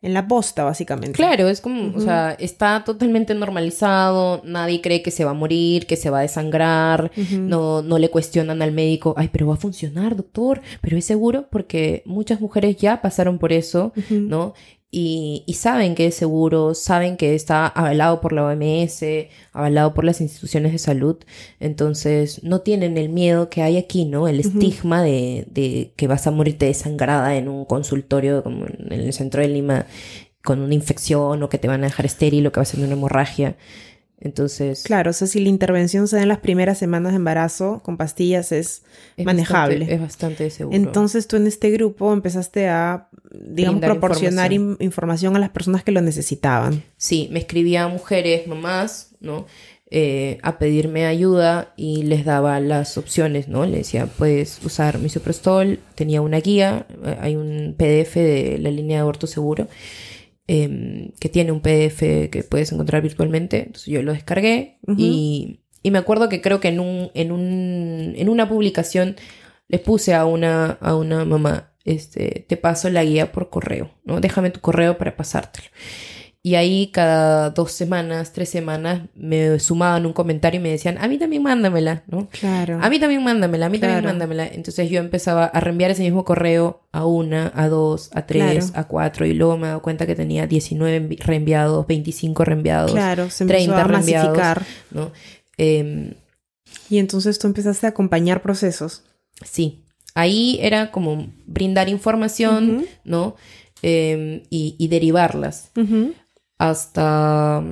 en 0.00 0.14
la 0.14 0.28
posta, 0.28 0.62
básicamente. 0.62 1.16
Claro, 1.16 1.48
es 1.48 1.60
como, 1.60 1.96
o 1.96 2.00
sea, 2.00 2.36
está 2.38 2.84
totalmente 2.84 3.34
normalizado, 3.34 4.40
nadie 4.44 4.80
cree 4.80 5.02
que 5.02 5.10
se 5.10 5.24
va 5.24 5.32
a 5.32 5.34
morir, 5.34 5.86
que 5.86 5.96
se 5.96 6.10
va 6.10 6.20
a 6.20 6.22
desangrar, 6.22 7.10
no, 7.32 7.82
no 7.82 7.98
le 7.98 8.10
cuestionan 8.10 8.62
al 8.62 8.70
médico, 8.70 9.14
ay, 9.16 9.28
pero 9.32 9.48
va 9.48 9.54
a 9.54 9.58
funcionar, 9.58 10.14
doctor, 10.14 10.60
pero 10.82 10.96
es 10.96 11.04
seguro 11.04 11.48
porque 11.50 12.02
muchas 12.06 12.40
mujeres 12.40 12.76
ya 12.76 13.02
pasaron 13.02 13.38
por 13.38 13.52
eso, 13.52 13.92
¿no? 14.08 14.54
Y, 14.90 15.44
saben 15.54 15.94
que 15.94 16.06
es 16.06 16.14
seguro, 16.14 16.74
saben 16.74 17.18
que 17.18 17.34
está 17.34 17.66
avalado 17.66 18.20
por 18.22 18.32
la 18.32 18.46
OMS, 18.46 19.04
avalado 19.52 19.92
por 19.92 20.04
las 20.04 20.22
instituciones 20.22 20.72
de 20.72 20.78
salud, 20.78 21.16
entonces 21.60 22.42
no 22.42 22.60
tienen 22.62 22.96
el 22.96 23.10
miedo 23.10 23.50
que 23.50 23.62
hay 23.62 23.76
aquí, 23.76 24.06
¿no? 24.06 24.28
El 24.28 24.40
estigma 24.40 25.02
de, 25.02 25.46
de, 25.50 25.92
que 25.96 26.06
vas 26.06 26.26
a 26.26 26.30
morirte 26.30 26.66
desangrada 26.66 27.36
en 27.36 27.48
un 27.48 27.66
consultorio 27.66 28.42
como 28.42 28.64
en 28.66 28.92
el 28.92 29.12
centro 29.12 29.42
de 29.42 29.48
Lima 29.48 29.86
con 30.42 30.60
una 30.60 30.74
infección 30.74 31.42
o 31.42 31.48
que 31.50 31.58
te 31.58 31.68
van 31.68 31.82
a 31.84 31.88
dejar 31.88 32.06
estéril 32.06 32.46
o 32.46 32.52
que 32.52 32.60
va 32.60 32.62
a 32.62 32.66
ser 32.66 32.80
una 32.80 32.94
hemorragia. 32.94 33.56
Entonces. 34.20 34.82
Claro, 34.82 35.10
o 35.10 35.12
sea, 35.12 35.28
si 35.28 35.40
la 35.40 35.48
intervención 35.48 36.08
se 36.08 36.16
da 36.16 36.22
en 36.22 36.28
las 36.28 36.38
primeras 36.38 36.78
semanas 36.78 37.12
de 37.12 37.16
embarazo 37.16 37.80
con 37.84 37.96
pastillas 37.96 38.50
es, 38.52 38.82
manejable. 39.16 39.86
es 39.92 40.00
bastante 40.00 40.50
seguro. 40.50 40.76
Entonces 40.76 41.28
tú 41.28 41.36
en 41.36 41.46
este 41.46 41.70
grupo 41.70 42.12
empezaste 42.12 42.68
a, 42.68 43.08
digamos, 43.32 43.80
proporcionar 43.80 44.52
información. 44.52 45.36
a 45.36 45.38
las 45.38 45.50
personas 45.50 45.84
que 45.84 45.92
lo 45.92 46.00
necesitaban. 46.00 46.82
Sí, 46.96 47.28
me 47.30 47.38
escribía 47.38 47.86
mujeres, 47.86 48.46
mamás, 48.46 49.14
¿no? 49.20 49.46
Eh, 49.90 50.38
a 50.42 50.58
pedirme 50.58 51.06
ayuda 51.06 51.72
y 51.76 52.02
les 52.02 52.24
daba 52.24 52.60
las 52.60 52.98
opciones, 52.98 53.48
¿no? 53.48 53.64
Le 53.64 53.78
decía, 53.78 54.06
puedes 54.06 54.62
usar 54.64 54.98
misoprostol, 54.98 55.78
tenía 55.94 56.20
una 56.20 56.40
guía, 56.40 56.86
eh, 57.04 57.16
hay 57.20 57.36
un 57.36 57.74
PDF 57.78 58.16
de 58.16 58.58
la 58.60 58.70
línea 58.70 58.98
de 58.98 59.00
aborto 59.02 59.26
seguro 59.26 59.68
Em, 60.50 61.10
que 61.20 61.28
tiene 61.28 61.52
un 61.52 61.60
PDF 61.60 62.30
que 62.30 62.42
puedes 62.48 62.72
encontrar 62.72 63.02
virtualmente. 63.02 63.58
Entonces 63.58 63.84
yo 63.84 64.02
lo 64.02 64.14
descargué 64.14 64.78
y, 64.96 65.60
y, 65.82 65.90
me 65.90 65.98
acuerdo 65.98 66.30
que 66.30 66.40
creo 66.40 66.58
que 66.58 66.68
en, 66.68 66.80
un, 66.80 67.10
en, 67.12 67.32
un, 67.32 68.14
en 68.16 68.28
una 68.30 68.48
publicación 68.48 69.16
le 69.68 69.78
puse 69.78 70.14
a 70.14 70.24
una, 70.24 70.78
a 70.80 70.96
una 70.96 71.26
mamá, 71.26 71.74
este, 71.84 72.46
te 72.48 72.56
paso 72.56 72.88
la 72.88 73.04
guía 73.04 73.30
por 73.30 73.50
correo, 73.50 73.90
¿no? 74.06 74.22
Déjame 74.22 74.48
tu 74.48 74.60
correo 74.60 74.96
para 74.96 75.18
pasártelo. 75.18 75.68
Y 76.40 76.54
ahí 76.54 76.90
cada 76.92 77.50
dos 77.50 77.72
semanas, 77.72 78.32
tres 78.32 78.48
semanas, 78.48 79.02
me 79.14 79.58
sumaban 79.58 80.06
un 80.06 80.12
comentario 80.12 80.60
y 80.60 80.62
me 80.62 80.70
decían, 80.70 80.96
a 80.98 81.08
mí 81.08 81.18
también 81.18 81.42
mándamela, 81.42 82.04
¿no? 82.06 82.28
Claro. 82.28 82.78
A 82.80 82.88
mí 82.88 83.00
también 83.00 83.24
mándamela, 83.24 83.66
a 83.66 83.68
mí 83.68 83.80
también 83.80 84.04
mándamela. 84.04 84.46
Entonces 84.46 84.88
yo 84.88 85.00
empezaba 85.00 85.46
a 85.46 85.60
reenviar 85.60 85.90
ese 85.90 86.04
mismo 86.04 86.24
correo 86.24 86.82
a 86.92 87.04
una, 87.06 87.52
a 87.56 87.68
dos, 87.68 88.10
a 88.14 88.24
tres, 88.24 88.72
a 88.76 88.84
cuatro. 88.84 89.26
Y 89.26 89.34
luego 89.34 89.56
me 89.56 89.66
he 89.66 89.68
dado 89.68 89.82
cuenta 89.82 90.06
que 90.06 90.14
tenía 90.14 90.46
19 90.46 91.16
reenviados, 91.18 91.86
25 91.88 92.44
reenviados, 92.44 92.92
claro, 92.92 93.30
se 93.30 93.44
30 93.44 93.80
a 93.80 93.84
reenviados. 93.84 94.38
¿no? 94.92 95.10
Em, 95.56 96.14
y 96.88 96.98
entonces 96.98 97.40
tú 97.40 97.48
empezaste 97.48 97.86
a 97.86 97.90
acompañar 97.90 98.42
procesos. 98.42 99.02
Sí. 99.44 99.82
Ahí 100.14 100.58
era 100.62 100.92
como 100.92 101.26
brindar 101.46 101.88
información, 101.88 102.86
¿no? 103.04 103.34
Em, 103.82 104.42
y, 104.50 104.88
derivarlas 104.88 105.70
hasta, 106.58 107.62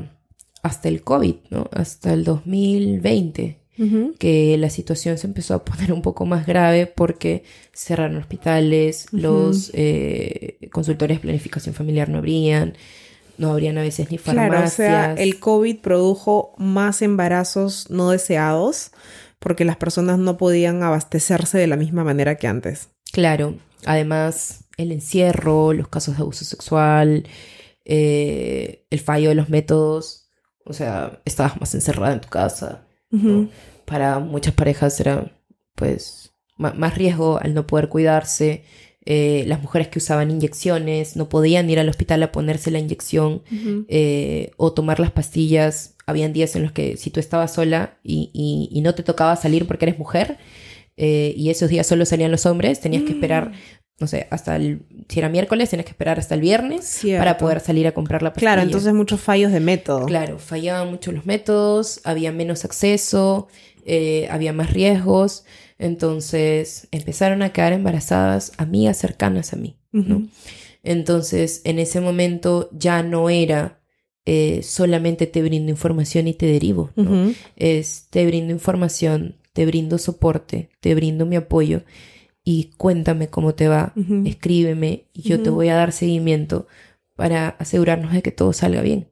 hasta 0.63 0.89
el 0.89 1.03
COVID, 1.03 1.35
¿no? 1.51 1.69
Hasta 1.73 2.13
el 2.13 2.25
2020. 2.25 3.61
que 4.19 4.57
la 4.57 4.71
situación 4.71 5.19
se 5.19 5.27
empezó 5.27 5.53
a 5.53 5.65
poner 5.65 5.93
un 5.93 6.01
poco 6.01 6.25
más 6.25 6.47
grave 6.47 6.87
porque 6.87 7.45
cerraron 7.75 8.17
hospitales, 8.17 9.07
los 9.13 9.71
eh, 9.75 10.57
consultores 10.73 11.19
de 11.19 11.23
planificación 11.23 11.75
familiar 11.75 12.09
no 12.09 12.19
abrían, 12.19 12.75
no 13.37 13.51
habrían 13.51 13.77
a 13.77 13.83
veces 13.83 14.11
ni 14.11 14.17
farmacias. 14.17 14.75
Claro, 14.77 15.13
o 15.13 15.17
sea, 15.17 15.23
el 15.23 15.39
COVID 15.39 15.81
produjo 15.81 16.55
más 16.57 17.03
embarazos 17.03 17.91
no 17.91 18.13
deseados 18.13 18.93
porque 19.39 19.67
las 19.67 19.77
personas 19.77 20.19
no 20.19 20.39
podían 20.39 20.83
abastecerse 20.83 21.59
de 21.59 21.67
la 21.67 21.77
misma 21.77 22.03
manera 22.03 22.37
que 22.37 22.47
antes. 22.47 22.89
Claro, 23.13 23.57
además 23.85 24.65
el 24.77 24.93
encierro, 24.93 25.73
los 25.73 25.89
casos 25.89 26.17
de 26.17 26.23
abuso 26.23 26.45
sexual, 26.45 27.27
eh, 27.89 28.85
el 28.91 28.99
fallo 28.99 29.29
de 29.29 29.37
los 29.37 29.49
métodos, 29.49 30.29
o 30.65 30.73
sea, 30.73 31.21
estabas 31.25 31.61
más 31.61 31.73
encerrada 31.75 32.15
en 32.15 32.21
tu 32.21 32.29
casa. 32.29 32.83
Para 33.87 34.19
muchas 34.19 34.53
parejas 34.53 35.01
era 35.01 35.33
pues 35.75 36.33
más 36.57 36.99
riesgo 36.99 37.39
al 37.41 37.55
no 37.55 37.67
poder 37.67 37.89
cuidarse. 37.89 38.65
Eh, 39.05 39.45
las 39.47 39.63
mujeres 39.63 39.87
que 39.87 40.01
usaban 40.01 40.33
inyecciones 40.33 41.17
no 41.17 41.29
podían 41.29 41.71
ir 41.71 41.79
al 41.79 41.89
hospital 41.89 42.25
a 42.25 42.33
ponerse 42.33 42.73
la 42.73 42.81
inyección 42.81 43.43
eh, 43.89 44.51
o 44.57 44.73
tomar 44.73 44.99
las 44.99 45.13
pastillas. 45.13 45.95
Habían 46.07 46.33
días 46.33 46.57
en 46.57 46.65
los 46.65 46.73
que 46.73 46.97
si 46.97 47.11
tú 47.11 47.21
estabas 47.21 47.55
sola 47.55 47.99
y, 48.03 48.69
y, 48.71 48.81
no 48.81 48.95
te 48.97 49.05
tocaba 49.05 49.37
salir 49.37 49.67
porque 49.67 49.85
eres 49.85 49.99
mujer, 49.99 50.39
y 50.97 51.51
esos 51.51 51.69
días 51.69 51.87
solo 51.87 52.05
salían 52.05 52.31
los 52.31 52.47
hombres, 52.47 52.81
tenías 52.81 53.05
que 53.05 53.13
esperar 53.13 53.51
mm 53.51 53.86
no 53.99 54.07
sé, 54.07 54.27
hasta 54.31 54.57
el, 54.57 54.83
si 55.09 55.19
era 55.19 55.29
miércoles, 55.29 55.71
tienes 55.71 55.87
que 55.87 55.93
esperar 55.93 56.19
hasta 56.19 56.35
el 56.35 56.43
viernes 56.43 57.01
para 57.17 57.39
poder 57.39 57.61
salir 57.61 57.87
a 57.87 57.93
comprar 57.93 58.23
la 58.23 58.31
pastilla. 58.31 58.53
Claro, 58.53 58.63
entonces 58.63 58.93
muchos 58.93 59.21
fallos 59.21 59.53
de 59.53 59.61
método. 59.61 60.05
Claro, 60.05 60.39
fallaban 60.39 60.91
mucho 60.91 61.13
los 61.13 61.25
métodos, 61.25 62.01
había 62.05 62.31
menos 62.31 62.65
acceso, 62.67 63.49
eh, 63.87 64.29
había 64.31 64.53
más 64.53 64.73
riesgos, 64.73 65.45
entonces 65.79 66.89
empezaron 66.91 67.41
a 67.43 67.53
quedar 67.53 67.73
embarazadas 67.73 68.53
amigas 68.59 68.99
cercanas 68.99 69.55
a 69.55 69.57
mí, 69.57 69.77
¿no? 69.93 70.27
Entonces, 70.83 71.63
en 71.65 71.79
ese 71.79 72.01
momento 72.01 72.69
ya 72.73 73.03
no 73.03 73.31
era 73.31 73.81
eh, 74.27 74.61
solamente 74.63 75.27
te 75.27 75.43
brindo 75.43 75.71
información 75.71 76.29
y 76.29 76.35
te 76.35 76.47
derivo, 76.47 76.91
¿no? 76.97 77.33
Es 77.57 78.09
te 78.11 78.27
brindo 78.27 78.53
información, 78.53 79.37
te 79.55 79.65
brindo 79.65 79.97
soporte, 79.97 80.69
te 80.81 80.95
brindo 80.95 81.25
mi 81.25 81.37
apoyo 81.37 81.83
y 82.49 82.71
cuéntame 82.77 83.29
cómo 83.29 83.57
te 83.57 83.67
va, 83.67 83.93
escríbeme 84.25 85.09
y 85.13 85.23
yo 85.23 85.43
te 85.43 85.51
voy 85.51 85.69
a 85.69 85.75
dar 85.75 85.91
seguimiento 85.91 86.69
para 87.17 87.49
asegurarnos 87.49 88.13
de 88.13 88.23
que 88.23 88.31
todo 88.31 88.53
salga 88.53 88.83
bien. 88.83 89.09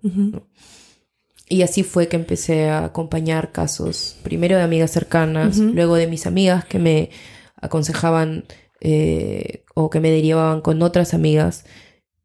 Y 1.49 1.63
así 1.63 1.83
fue 1.83 2.07
que 2.07 2.15
empecé 2.15 2.69
a 2.69 2.85
acompañar 2.85 3.51
casos, 3.51 4.17
primero 4.23 4.57
de 4.57 4.63
amigas 4.63 4.93
cercanas, 4.93 5.59
luego 5.59 5.97
de 5.97 6.07
mis 6.07 6.29
amigas 6.29 6.65
que 6.65 6.79
me 6.79 7.11
aconsejaban 7.61 8.45
eh, 8.81 9.65
o 9.75 9.91
que 9.91 9.99
me 9.99 10.13
derivaban 10.13 10.61
con 10.61 10.81
otras 10.81 11.13
amigas 11.13 11.65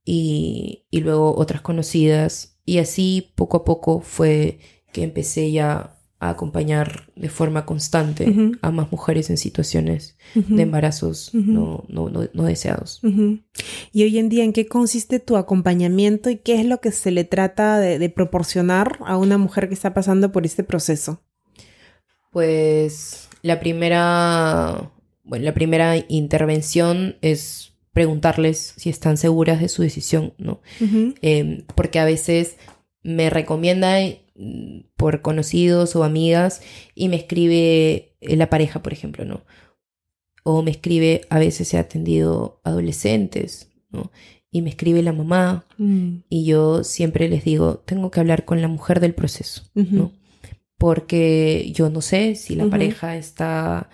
y, 0.06 0.86
y 0.92 1.00
luego 1.00 1.36
otras 1.36 1.62
conocidas. 1.62 2.60
Y 2.66 2.78
así 2.78 3.34
poco 3.34 3.58
a 3.58 3.66
poco 3.66 4.02
fue 4.02 4.60
que 4.94 5.02
empecé 5.02 5.52
ya 5.52 5.99
a 6.20 6.30
acompañar 6.30 7.10
de 7.16 7.30
forma 7.30 7.66
constante 7.66 8.52
a 8.62 8.72
más 8.72 8.92
mujeres 8.92 9.30
en 9.30 9.38
situaciones 9.38 10.18
de 10.36 10.64
embarazos 10.64 11.32
no, 11.34 11.86
no, 11.88 12.10
no, 12.10 12.44
deseados. 12.44 13.02
Y 13.94 14.04
hoy 14.04 14.18
en 14.20 14.28
día, 14.28 14.44
¿en 14.44 14.52
qué 14.52 14.68
consiste 14.68 15.20
tu 15.20 15.38
acompañamiento 15.38 16.30
y 16.30 16.36
qué 16.36 16.60
es 16.60 16.66
lo 16.66 16.82
que 16.82 16.92
se 16.92 17.12
le 17.12 17.24
trata 17.24 17.80
de, 17.80 18.10
proporcionar 18.10 19.00
a 19.06 19.16
una 19.16 19.38
mujer 19.38 19.70
que 19.70 19.74
está 19.74 19.94
pasando 19.94 20.32
por 20.34 20.46
este 20.46 20.64
proceso? 20.64 21.22
Pues 22.32 23.30
la 23.42 23.62
primera, 23.62 24.92
bueno, 25.24 25.46
la 25.46 25.54
primera 25.54 25.96
intervención 26.10 27.16
es 27.22 27.74
preguntarles 27.94 28.74
si 28.76 28.90
están 28.90 29.16
seguras 29.16 29.62
de 29.62 29.70
su 29.70 29.84
decisión, 29.84 30.34
¿no? 30.38 30.62
Em, 31.22 31.64
porque 31.76 32.00
a 32.00 32.06
veces 32.06 32.58
me 33.04 33.30
recomienda 33.30 34.00
por 34.96 35.22
conocidos 35.22 35.96
o 35.96 36.04
amigas 36.04 36.62
y 36.96 37.10
me 37.10 37.16
escribe 37.18 38.16
la 38.22 38.50
pareja, 38.50 38.82
por 38.82 38.94
ejemplo, 38.94 39.26
¿no? 39.26 39.42
O 40.44 40.62
me 40.64 40.72
escribe, 40.72 41.22
a 41.30 41.40
veces 41.40 41.74
he 41.74 41.78
atendido 41.78 42.62
adolescentes, 42.64 43.70
¿no? 43.92 44.12
Y 44.52 44.62
me 44.62 44.70
escribe 44.70 45.04
la 45.04 45.14
mamá 45.14 45.66
Mm. 45.78 46.24
y 46.30 46.46
yo 46.46 46.84
siempre 46.84 47.30
les 47.30 47.44
digo, 47.44 47.84
tengo 47.86 48.10
que 48.12 48.20
hablar 48.20 48.46
con 48.46 48.62
la 48.62 48.68
mujer 48.68 49.00
del 49.00 49.14
proceso, 49.14 49.64
¿no? 49.76 50.12
Porque 50.78 51.72
yo 51.74 51.90
no 51.90 52.02
sé 52.02 52.36
si 52.36 52.56
la 52.56 52.64
pareja 52.70 53.18
está 53.18 53.90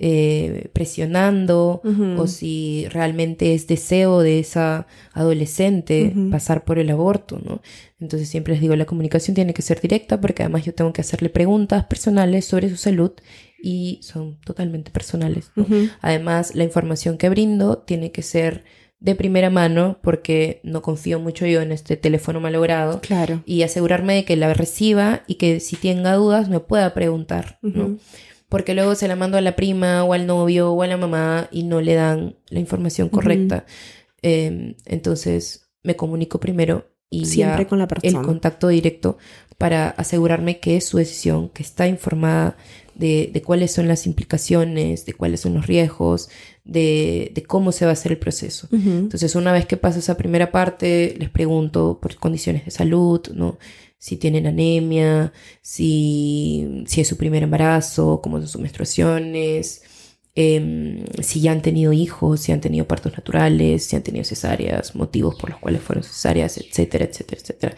eh, 0.00 0.68
presionando 0.72 1.80
Ujú. 1.84 2.22
o 2.22 2.26
si 2.28 2.86
realmente 2.90 3.54
es 3.54 3.66
deseo 3.66 4.20
de 4.20 4.38
esa 4.38 4.86
adolescente 5.12 6.14
pasar 6.30 6.64
por 6.64 6.78
el 6.78 6.90
aborto, 6.90 7.40
¿no? 7.44 7.60
Entonces 8.00 8.28
siempre 8.28 8.52
les 8.54 8.60
digo, 8.60 8.76
la 8.76 8.84
comunicación 8.86 9.34
tiene 9.34 9.54
que 9.54 9.62
ser 9.62 9.80
directa 9.80 10.20
porque 10.20 10.42
además 10.44 10.64
yo 10.64 10.72
tengo 10.74 10.92
que 10.92 11.00
hacerle 11.00 11.30
preguntas 11.30 11.84
personales 11.86 12.44
sobre 12.44 12.68
su 12.68 12.76
salud 12.76 13.10
y 13.62 13.98
son 14.02 14.38
totalmente 14.44 14.90
personales. 14.92 15.50
Además, 16.00 16.54
la 16.54 16.62
información 16.64 17.18
que 17.18 17.28
brindo 17.28 17.78
tiene 17.78 18.12
que 18.12 18.22
ser 18.22 18.64
de 19.00 19.14
primera 19.14 19.50
mano 19.50 19.98
porque 20.02 20.60
no 20.64 20.82
confío 20.82 21.18
mucho 21.20 21.46
yo 21.46 21.60
en 21.60 21.70
este 21.72 21.96
teléfono 21.96 22.40
malogrado 22.40 23.00
Claro. 23.00 23.42
y 23.46 23.62
asegurarme 23.62 24.14
de 24.14 24.24
que 24.24 24.36
la 24.36 24.54
reciba 24.54 25.22
y 25.26 25.34
que 25.36 25.60
si 25.60 25.76
tenga 25.76 26.14
dudas 26.14 26.48
me 26.48 26.60
pueda 26.60 26.94
preguntar, 26.94 27.58
¿no? 27.62 27.96
Porque 28.48 28.74
luego 28.74 28.94
se 28.94 29.08
la 29.08 29.16
mando 29.16 29.36
a 29.36 29.40
la 29.42 29.56
prima 29.56 30.04
o 30.04 30.12
al 30.14 30.26
novio 30.26 30.72
o 30.72 30.82
a 30.82 30.86
la 30.86 30.96
mamá 30.96 31.48
y 31.50 31.64
no 31.64 31.80
le 31.80 31.94
dan 31.94 32.36
la 32.48 32.60
información 32.60 33.08
correcta. 33.10 33.66
Eh, 34.22 34.74
entonces 34.86 35.70
me 35.82 35.96
comunico 35.96 36.40
primero 36.40 36.90
y 37.10 37.26
Siempre 37.26 37.64
ya 37.64 37.68
con 37.68 37.78
la 37.78 37.84
el 37.84 37.88
persona. 37.88 38.22
contacto 38.22 38.68
directo 38.68 39.18
para 39.58 39.90
asegurarme 39.90 40.60
que 40.60 40.76
es 40.76 40.86
su 40.86 40.98
decisión, 40.98 41.48
que 41.50 41.62
está 41.62 41.88
informada 41.88 42.56
de, 42.94 43.30
de 43.32 43.42
cuáles 43.42 43.72
son 43.72 43.88
las 43.88 44.06
implicaciones, 44.06 45.06
de 45.06 45.12
cuáles 45.14 45.40
son 45.40 45.54
los 45.54 45.66
riesgos, 45.66 46.28
de, 46.68 47.32
de 47.34 47.42
cómo 47.42 47.72
se 47.72 47.86
va 47.86 47.90
a 47.90 47.94
hacer 47.94 48.12
el 48.12 48.18
proceso. 48.18 48.68
Entonces, 48.70 49.34
una 49.34 49.52
vez 49.52 49.64
que 49.66 49.78
pasa 49.78 49.98
esa 49.98 50.18
primera 50.18 50.52
parte, 50.52 51.16
les 51.18 51.30
pregunto 51.30 51.98
por 52.00 52.14
condiciones 52.16 52.66
de 52.66 52.70
salud, 52.70 53.26
¿no? 53.34 53.58
Si 53.98 54.16
tienen 54.16 54.46
anemia, 54.46 55.32
si, 55.62 56.84
si 56.86 57.00
es 57.00 57.08
su 57.08 57.16
primer 57.16 57.42
embarazo, 57.42 58.20
cómo 58.22 58.38
son 58.38 58.48
sus 58.48 58.60
menstruaciones, 58.60 59.82
em, 60.34 61.04
si 61.22 61.40
ya 61.40 61.52
han 61.52 61.62
tenido 61.62 61.92
hijos, 61.94 62.40
si 62.40 62.52
han 62.52 62.60
tenido 62.60 62.86
partos 62.86 63.12
naturales, 63.14 63.84
si 63.84 63.96
han 63.96 64.02
tenido 64.02 64.24
cesáreas, 64.24 64.94
motivos 64.94 65.36
por 65.36 65.50
los 65.50 65.58
cuales 65.58 65.80
fueron 65.80 66.04
cesáreas, 66.04 66.58
etcétera, 66.58 67.06
etcétera, 67.06 67.40
etcétera. 67.40 67.76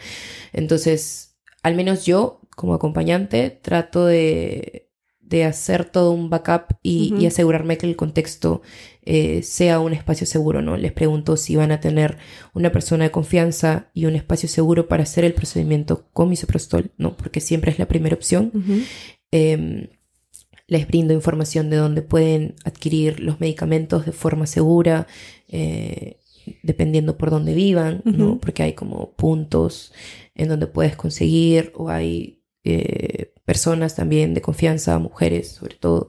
Entonces, 0.51 1.37
al 1.63 1.75
menos 1.75 2.05
yo, 2.05 2.41
como 2.57 2.73
acompañante, 2.73 3.49
trato 3.61 4.05
de, 4.05 4.90
de 5.31 5.45
hacer 5.45 5.85
todo 5.85 6.11
un 6.11 6.29
backup 6.29 6.75
y, 6.83 7.25
asegurarme 7.25 7.77
que 7.77 7.87
el 7.87 7.95
contexto 7.95 8.61
eh, 9.03 9.41
sea 9.43 9.79
un 9.79 9.93
espacio 9.93 10.27
seguro, 10.27 10.61
¿no? 10.61 10.75
Les 10.75 10.91
pregunto 10.91 11.37
si 11.37 11.55
van 11.55 11.71
a 11.71 11.79
tener 11.79 12.17
una 12.53 12.71
persona 12.73 13.05
de 13.05 13.11
confianza 13.11 13.89
y 13.93 14.05
un 14.05 14.15
espacio 14.15 14.49
seguro 14.49 14.89
para 14.89 15.03
hacer 15.03 15.23
el 15.23 15.33
procedimiento 15.33 16.05
con 16.11 16.29
misoprostol, 16.29 16.91
¿no? 16.97 17.15
Porque 17.15 17.39
siempre 17.39 17.71
es 17.71 17.79
la 17.79 17.87
primera 17.87 18.13
opción. 18.13 18.51
Eh, 19.31 19.89
les 20.67 20.87
brindo 20.87 21.13
información 21.13 21.69
de 21.69 21.77
dónde 21.77 22.01
pueden 22.01 22.55
adquirir 22.65 23.21
los 23.21 23.39
medicamentos 23.39 24.05
de 24.05 24.11
forma 24.11 24.47
segura, 24.47 25.07
eh, 25.47 26.17
dependiendo 26.61 27.17
por 27.17 27.29
dónde 27.29 27.53
vivan, 27.53 28.01
¿no? 28.03 28.37
Porque 28.37 28.63
hay 28.63 28.73
como 28.73 29.13
puntos 29.13 29.93
en 30.35 30.49
donde 30.49 30.67
puedes 30.67 30.97
conseguir 30.97 31.71
o 31.75 31.89
hay 31.89 32.41
eh, 32.63 33.33
personas 33.51 33.95
también 33.95 34.33
de 34.33 34.39
confianza, 34.39 34.97
mujeres 34.97 35.49
sobre 35.49 35.75
todo, 35.75 36.07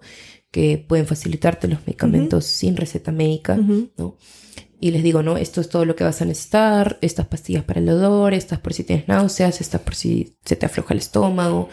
que 0.53 0.79
pueden 0.79 1.09
facilitarte 1.09 1.67
los 1.67 1.81
medicamentos 1.85 2.45
sin 2.45 2.77
receta 2.77 3.11
médica. 3.11 3.57
¿no? 3.57 4.17
Y 4.79 4.93
les 4.93 5.03
digo, 5.03 5.25
no, 5.25 5.37
esto 5.37 5.61
es 5.61 5.69
todo 5.69 5.85
lo 5.85 5.97
que 5.97 6.05
vas 6.05 6.23
a 6.23 6.25
necesitar, 6.25 6.99
estas 7.01 7.27
pastillas 7.27 7.65
para 7.65 7.81
el 7.81 7.87
dolor, 7.87 8.33
estas 8.33 8.61
por 8.61 8.75
si 8.75 8.85
tienes 8.85 9.09
náuseas, 9.09 9.61
estas 9.61 9.81
por 9.81 9.97
si 9.97 10.37
se 10.45 10.55
te 10.55 10.67
afloja 10.67 10.95
el 10.95 11.01
estómago, 11.01 11.69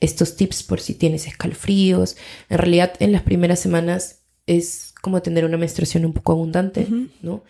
estos 0.00 0.36
tips 0.36 0.62
por 0.64 0.80
si 0.80 0.92
tienes 0.92 1.26
escalofríos. 1.26 2.18
En 2.50 2.58
realidad, 2.58 2.92
en 2.98 3.12
las 3.12 3.22
primeras 3.22 3.58
semanas 3.58 4.20
es 4.44 4.92
como 5.00 5.22
tener 5.22 5.46
una 5.46 5.56
menstruación 5.56 6.04
un 6.04 6.12
poco 6.12 6.32
abundante. 6.32 6.86
¿no? 7.22 7.42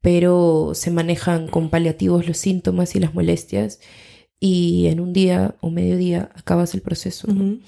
Pero 0.00 0.72
se 0.74 0.90
manejan 0.90 1.46
con 1.46 1.70
paliativos 1.70 2.26
los 2.26 2.38
síntomas 2.38 2.96
y 2.96 2.98
las 2.98 3.14
molestias 3.14 3.78
y 4.44 4.88
en 4.88 4.98
un 4.98 5.12
día 5.12 5.54
o 5.60 5.70
medio 5.70 5.96
día 5.96 6.30
acabas 6.34 6.74
el 6.74 6.80
proceso. 6.80 7.28
¿no? 7.32 7.58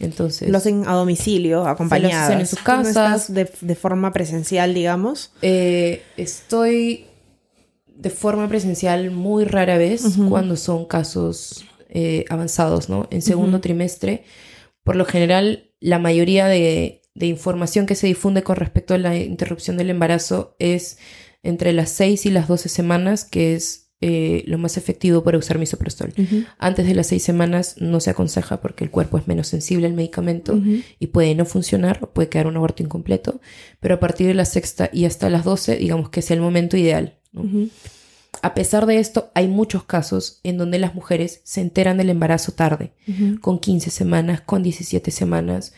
Entonces, 0.00 0.48
Lo 0.48 0.58
hacen 0.58 0.82
a 0.88 0.94
domicilio, 0.94 1.64
acompañadas. 1.64 2.26
hacen 2.28 2.40
en 2.40 2.46
sus 2.48 2.58
no 2.58 2.64
casas. 2.64 2.88
estás 2.88 3.32
de, 3.32 3.48
de 3.60 3.74
forma 3.76 4.12
presencial, 4.12 4.74
digamos. 4.74 5.30
Eh, 5.42 6.02
estoy 6.16 7.06
de 7.86 8.10
forma 8.10 8.48
presencial 8.48 9.12
muy 9.12 9.44
rara 9.44 9.78
vez 9.78 10.02
cuando 10.28 10.56
son 10.56 10.86
casos 10.86 11.64
eh, 11.88 12.24
avanzados, 12.28 12.88
¿no? 12.88 13.06
En 13.12 13.22
segundo 13.22 13.60
trimestre, 13.60 14.24
por 14.82 14.96
lo 14.96 15.04
general, 15.04 15.70
la 15.78 16.00
mayoría 16.00 16.46
de, 16.48 17.02
de 17.14 17.26
información 17.26 17.86
que 17.86 17.94
se 17.94 18.08
difunde 18.08 18.42
con 18.42 18.56
respecto 18.56 18.94
a 18.94 18.98
la 18.98 19.16
interrupción 19.16 19.76
del 19.76 19.90
embarazo 19.90 20.56
es 20.58 20.98
entre 21.44 21.72
las 21.72 21.90
6 21.90 22.26
y 22.26 22.30
las 22.30 22.48
12 22.48 22.68
semanas, 22.68 23.24
que 23.24 23.54
es 23.54 23.83
eh, 24.00 24.42
lo 24.46 24.58
más 24.58 24.76
efectivo 24.76 25.22
para 25.22 25.38
usar 25.38 25.58
misoprostol. 25.58 26.12
Antes 26.58 26.86
de 26.86 26.94
las 26.94 27.06
6 27.06 27.22
semanas 27.22 27.76
no 27.78 28.00
se 28.00 28.10
aconseja 28.10 28.60
porque 28.60 28.84
el 28.84 28.90
cuerpo 28.90 29.16
es 29.16 29.28
menos 29.28 29.48
sensible 29.48 29.86
al 29.86 29.94
medicamento 29.94 30.60
y 30.98 31.06
puede 31.06 31.34
no 31.34 31.44
funcionar 31.44 32.00
puede 32.12 32.28
quedar 32.28 32.46
un 32.46 32.56
aborto 32.56 32.82
incompleto, 32.82 33.40
pero 33.80 33.94
a 33.94 34.00
partir 34.00 34.26
de 34.26 34.34
la 34.34 34.44
sexta 34.44 34.90
y 34.92 35.04
hasta 35.04 35.30
las 35.30 35.44
12, 35.44 35.76
digamos 35.76 36.10
que 36.10 36.20
es 36.20 36.30
el 36.30 36.40
momento 36.40 36.76
ideal. 36.76 37.18
A 38.42 38.52
pesar 38.54 38.86
de 38.86 38.98
esto, 38.98 39.30
hay 39.34 39.48
muchos 39.48 39.84
casos 39.84 40.40
en 40.42 40.58
donde 40.58 40.78
las 40.78 40.94
mujeres 40.94 41.40
se 41.44 41.60
enteran 41.60 41.96
del 41.96 42.10
embarazo 42.10 42.52
tarde, 42.52 42.92
con 43.40 43.58
15 43.58 43.90
semanas, 43.90 44.40
con 44.40 44.62
17 44.62 45.10
semanas, 45.10 45.72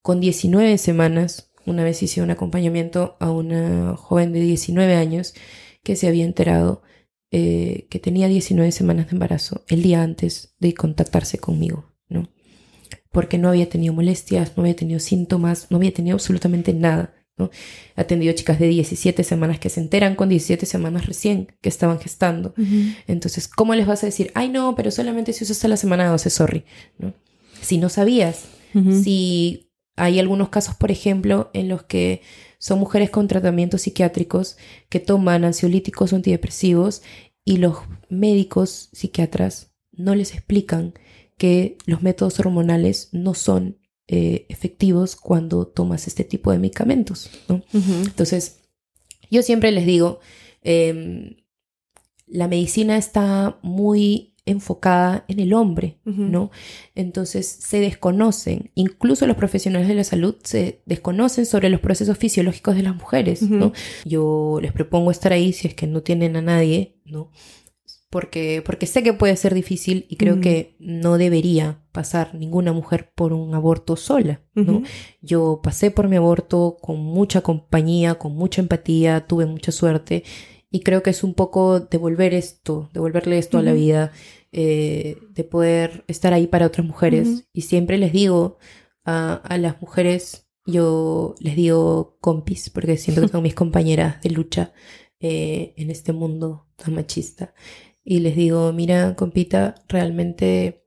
con 0.00 0.20
19 0.20 0.78
semanas. 0.78 1.50
Una 1.66 1.84
vez 1.84 2.02
hice 2.02 2.22
un 2.22 2.30
acompañamiento 2.30 3.16
a 3.20 3.30
una 3.30 3.94
joven 3.96 4.32
de 4.32 4.40
19 4.40 4.94
años 4.94 5.34
que 5.82 5.96
se 5.96 6.08
había 6.08 6.24
enterado 6.24 6.82
eh, 7.30 7.86
que 7.90 7.98
tenía 7.98 8.26
19 8.28 8.72
semanas 8.72 9.06
de 9.06 9.12
embarazo 9.12 9.64
el 9.68 9.82
día 9.82 10.02
antes 10.02 10.54
de 10.58 10.72
contactarse 10.72 11.38
conmigo, 11.38 11.92
¿no? 12.08 12.28
Porque 13.12 13.36
no 13.36 13.48
había 13.48 13.68
tenido 13.68 13.92
molestias, 13.92 14.56
no 14.56 14.62
había 14.62 14.76
tenido 14.76 14.98
síntomas, 14.98 15.70
no 15.70 15.76
había 15.76 15.92
tenido 15.92 16.14
absolutamente 16.14 16.72
nada, 16.72 17.14
¿no? 17.36 17.50
He 17.96 18.00
atendido 18.00 18.32
chicas 18.32 18.58
de 18.58 18.68
17 18.68 19.24
semanas 19.24 19.58
que 19.58 19.68
se 19.68 19.80
enteran 19.80 20.14
con 20.14 20.28
17 20.30 20.64
semanas 20.64 21.06
recién 21.06 21.48
que 21.60 21.68
estaban 21.68 22.00
gestando. 22.00 22.54
Entonces, 23.06 23.46
¿cómo 23.46 23.74
les 23.74 23.86
vas 23.86 24.02
a 24.02 24.06
decir, 24.06 24.30
ay 24.34 24.48
no, 24.48 24.74
pero 24.74 24.90
solamente 24.90 25.32
si 25.32 25.44
usas 25.44 25.58
hasta 25.58 25.68
la 25.68 25.76
semana 25.76 26.08
12, 26.08 26.30
sorry, 26.30 26.64
¿no? 26.98 27.14
Si 27.60 27.76
no 27.78 27.90
sabías, 27.90 28.46
si 29.02 29.67
hay 29.98 30.18
algunos 30.18 30.48
casos, 30.48 30.74
por 30.76 30.90
ejemplo, 30.90 31.50
en 31.52 31.68
los 31.68 31.82
que 31.82 32.22
son 32.58 32.78
mujeres 32.78 33.10
con 33.10 33.28
tratamientos 33.28 33.82
psiquiátricos 33.82 34.56
que 34.88 35.00
toman 35.00 35.44
ansiolíticos 35.44 36.12
o 36.12 36.16
antidepresivos 36.16 37.02
y 37.44 37.58
los 37.58 37.78
médicos 38.08 38.88
psiquiatras 38.92 39.72
no 39.92 40.14
les 40.14 40.32
explican 40.32 40.94
que 41.36 41.78
los 41.86 42.02
métodos 42.02 42.38
hormonales 42.40 43.08
no 43.12 43.34
son 43.34 43.78
eh, 44.08 44.46
efectivos 44.48 45.16
cuando 45.16 45.66
tomas 45.66 46.06
este 46.06 46.24
tipo 46.24 46.50
de 46.50 46.58
medicamentos. 46.58 47.30
Entonces, 47.72 48.60
yo 49.30 49.42
siempre 49.42 49.70
les 49.70 49.86
digo, 49.86 50.20
em, 50.62 51.36
la 52.26 52.48
medicina 52.48 52.96
está 52.96 53.58
muy 53.62 54.27
enfocada 54.48 55.24
en 55.28 55.40
el 55.40 55.52
hombre. 55.54 55.98
¿no? 56.04 56.50
Entonces 56.94 57.46
se 57.46 57.80
desconocen, 57.80 58.70
incluso 58.74 59.26
los 59.26 59.36
profesionales 59.36 59.88
de 59.88 59.94
la 59.94 60.04
salud 60.04 60.36
se 60.42 60.82
desconocen 60.86 61.46
sobre 61.46 61.68
los 61.68 61.80
procesos 61.80 62.18
fisiológicos 62.18 62.74
de 62.74 62.82
las 62.82 62.96
mujeres. 62.96 63.42
¿no? 63.42 63.72
Yo 64.04 64.58
les 64.60 64.72
propongo 64.72 65.10
estar 65.10 65.32
ahí 65.32 65.52
si 65.52 65.68
es 65.68 65.74
que 65.74 65.86
no 65.86 66.02
tienen 66.02 66.36
a 66.36 66.42
nadie, 66.42 66.96
¿no? 67.04 67.30
Porque, 68.10 68.62
porque 68.64 68.86
sé 68.86 69.02
que 69.02 69.12
puede 69.12 69.36
ser 69.36 69.52
difícil 69.52 70.06
y 70.08 70.16
creo 70.16 70.40
que 70.40 70.76
no 70.78 71.18
debería 71.18 71.82
pasar 71.92 72.34
ninguna 72.34 72.72
mujer 72.72 73.12
por 73.14 73.34
un 73.34 73.54
aborto 73.54 73.96
sola, 73.96 74.40
¿no? 74.54 74.82
Yo 75.20 75.60
pasé 75.62 75.90
por 75.90 76.08
mi 76.08 76.16
aborto 76.16 76.78
con 76.80 77.00
mucha 77.00 77.42
compañía, 77.42 78.14
con 78.14 78.34
mucha 78.34 78.62
empatía, 78.62 79.26
tuve 79.26 79.44
mucha 79.44 79.72
suerte 79.72 80.24
y 80.70 80.80
creo 80.80 81.02
que 81.02 81.10
es 81.10 81.22
un 81.22 81.34
poco 81.34 81.80
devolver 81.80 82.32
esto, 82.34 82.88
devolverle 82.92 83.38
esto 83.38 83.58
a 83.58 83.62
la 83.62 83.72
vida, 83.72 84.12
eh, 84.52 85.18
de 85.30 85.44
poder 85.44 86.04
estar 86.08 86.32
ahí 86.32 86.46
para 86.46 86.66
otras 86.66 86.86
mujeres. 86.86 87.48
Y 87.52 87.62
siempre 87.62 87.98
les 87.98 88.12
digo 88.12 88.58
a, 89.04 89.34
a 89.34 89.58
las 89.58 89.80
mujeres, 89.80 90.48
yo 90.64 91.34
les 91.40 91.56
digo 91.56 92.18
compis, 92.20 92.70
porque 92.70 92.96
siento 92.96 93.22
que 93.22 93.28
son 93.28 93.42
mis 93.42 93.54
compañeras 93.56 94.20
de 94.22 94.30
lucha 94.30 94.72
eh, 95.20 95.74
en 95.76 95.90
este 95.90 96.12
mundo 96.12 96.68
tan 96.76 96.94
machista. 96.94 97.54
Y 98.04 98.20
les 98.20 98.36
digo, 98.36 98.72
mira, 98.72 99.16
compita, 99.16 99.74
realmente 99.88 100.86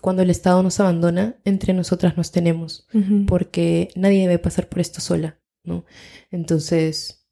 cuando 0.00 0.22
el 0.22 0.30
Estado 0.30 0.62
nos 0.62 0.80
abandona, 0.80 1.40
entre 1.44 1.72
nosotras 1.72 2.16
nos 2.16 2.30
tenemos 2.30 2.86
porque 3.26 3.90
nadie 3.96 4.20
debe 4.22 4.38
pasar 4.38 4.68
por 4.68 4.80
esto 4.80 5.00
sola. 5.00 5.40
¿no? 5.64 5.84
Entonces, 6.30 7.26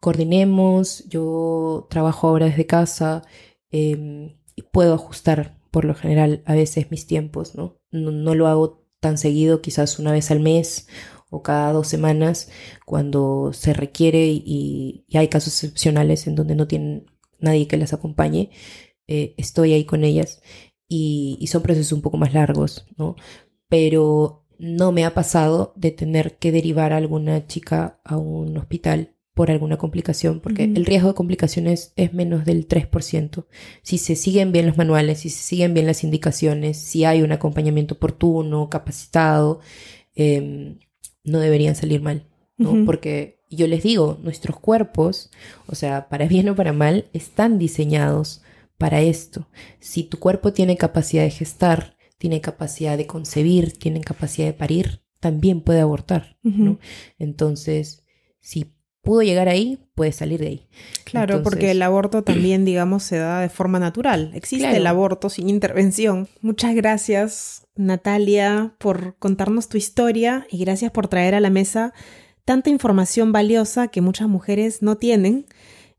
coordinemos, 0.00 1.04
yo 1.08 1.86
trabajo 1.90 2.28
ahora 2.28 2.46
desde 2.46 2.66
casa 2.66 3.22
em, 3.70 4.36
puedo 4.62 4.94
ajustar 4.94 5.56
por 5.70 5.84
lo 5.84 5.94
general 5.94 6.42
a 6.46 6.54
veces 6.54 6.90
mis 6.90 7.06
tiempos, 7.06 7.54
¿no? 7.54 7.76
¿no? 7.90 8.34
lo 8.34 8.46
hago 8.46 8.86
tan 9.00 9.18
seguido, 9.18 9.60
quizás 9.60 9.98
una 9.98 10.12
vez 10.12 10.30
al 10.30 10.40
mes 10.40 10.88
o 11.30 11.42
cada 11.42 11.72
dos 11.72 11.88
semanas, 11.88 12.50
cuando 12.86 13.52
se 13.52 13.72
requiere 13.72 14.26
y, 14.26 15.04
hay 15.14 15.28
casos 15.28 15.54
excepcionales 15.54 16.26
en 16.26 16.36
donde 16.36 16.54
no 16.54 16.68
tienen 16.68 17.06
nadie 17.40 17.66
que 17.66 17.76
las 17.76 17.92
acompañe, 17.92 18.50
eh, 19.08 19.34
estoy 19.36 19.72
ahí 19.72 19.84
con 19.84 20.04
ellas 20.04 20.42
y, 20.88 21.36
y, 21.40 21.48
son 21.48 21.62
procesos 21.62 21.92
un 21.92 22.02
poco 22.02 22.18
más 22.18 22.34
largos, 22.34 22.86
¿no? 22.96 23.16
Pero 23.68 24.46
no 24.58 24.92
me 24.92 25.04
ha 25.04 25.14
pasado 25.14 25.72
de 25.76 25.90
tener 25.90 26.38
que 26.38 26.52
derivar 26.52 26.92
a 26.92 26.98
alguna 26.98 27.46
chica 27.46 28.00
a 28.04 28.16
un 28.16 28.56
hospital 28.56 29.13
por 29.34 29.50
alguna 29.50 29.76
complicación, 29.76 30.40
porque 30.40 30.62
el 30.64 30.86
riesgo 30.86 31.08
de 31.08 31.14
complicaciones 31.14 31.92
es 31.96 32.14
menos 32.14 32.44
del 32.44 32.68
3%. 32.68 33.46
Si 33.82 33.98
se 33.98 34.14
siguen 34.14 34.52
bien 34.52 34.66
los 34.66 34.78
manuales, 34.78 35.20
si 35.20 35.30
se 35.30 35.42
siguen 35.42 35.74
bien 35.74 35.86
las 35.86 36.04
indicaciones, 36.04 36.78
si 36.78 37.04
hay 37.04 37.22
un 37.22 37.32
acompañamiento 37.32 37.96
oportuno, 37.96 38.70
capacitado, 38.70 39.60
em, 40.14 40.78
no 41.24 41.40
deberían 41.40 41.74
salir 41.74 42.00
mal, 42.00 42.28
¿no? 42.56 42.84
Porque 42.86 43.40
yo 43.50 43.66
les 43.66 43.82
digo, 43.82 44.18
nuestros 44.22 44.58
cuerpos, 44.60 45.30
o 45.66 45.74
sea, 45.74 46.08
para 46.08 46.28
bien 46.28 46.48
o 46.48 46.54
para 46.54 46.72
mal, 46.72 47.06
están 47.12 47.58
diseñados 47.58 48.42
para 48.78 49.00
esto. 49.00 49.48
Si 49.80 50.04
tu 50.04 50.18
cuerpo 50.18 50.52
tiene 50.52 50.76
capacidad 50.76 51.24
de 51.24 51.30
gestar, 51.30 51.96
tiene 52.18 52.40
capacidad 52.40 52.96
de 52.96 53.08
concebir, 53.08 53.72
tiene 53.72 54.00
capacidad 54.00 54.46
de 54.46 54.52
parir, 54.52 55.02
también 55.18 55.60
puede 55.60 55.80
abortar, 55.80 56.36
¿no? 56.42 56.78
Entonces, 57.18 58.04
si 58.40 58.73
pudo 59.04 59.22
llegar 59.22 59.48
ahí, 59.48 59.78
puede 59.94 60.10
salir 60.10 60.40
de 60.40 60.46
ahí. 60.48 60.68
Claro, 61.04 61.42
porque 61.42 61.70
el 61.70 61.82
aborto 61.82 62.22
también, 62.24 62.64
digamos, 62.64 63.04
se 63.04 63.18
da 63.18 63.40
de 63.40 63.48
forma 63.48 63.78
natural. 63.78 64.32
Existe 64.34 64.76
el 64.76 64.86
aborto 64.86 65.30
sin 65.30 65.48
intervención. 65.48 66.28
Muchas 66.40 66.74
gracias, 66.74 67.66
Natalia, 67.76 68.74
por 68.78 69.16
contarnos 69.18 69.68
tu 69.68 69.76
historia 69.76 70.46
y 70.50 70.58
gracias 70.58 70.90
por 70.90 71.06
traer 71.06 71.34
a 71.34 71.40
la 71.40 71.50
mesa 71.50 71.92
tanta 72.44 72.70
información 72.70 73.32
valiosa 73.32 73.88
que 73.88 74.00
muchas 74.00 74.28
mujeres 74.28 74.82
no 74.82 74.96
tienen 74.96 75.46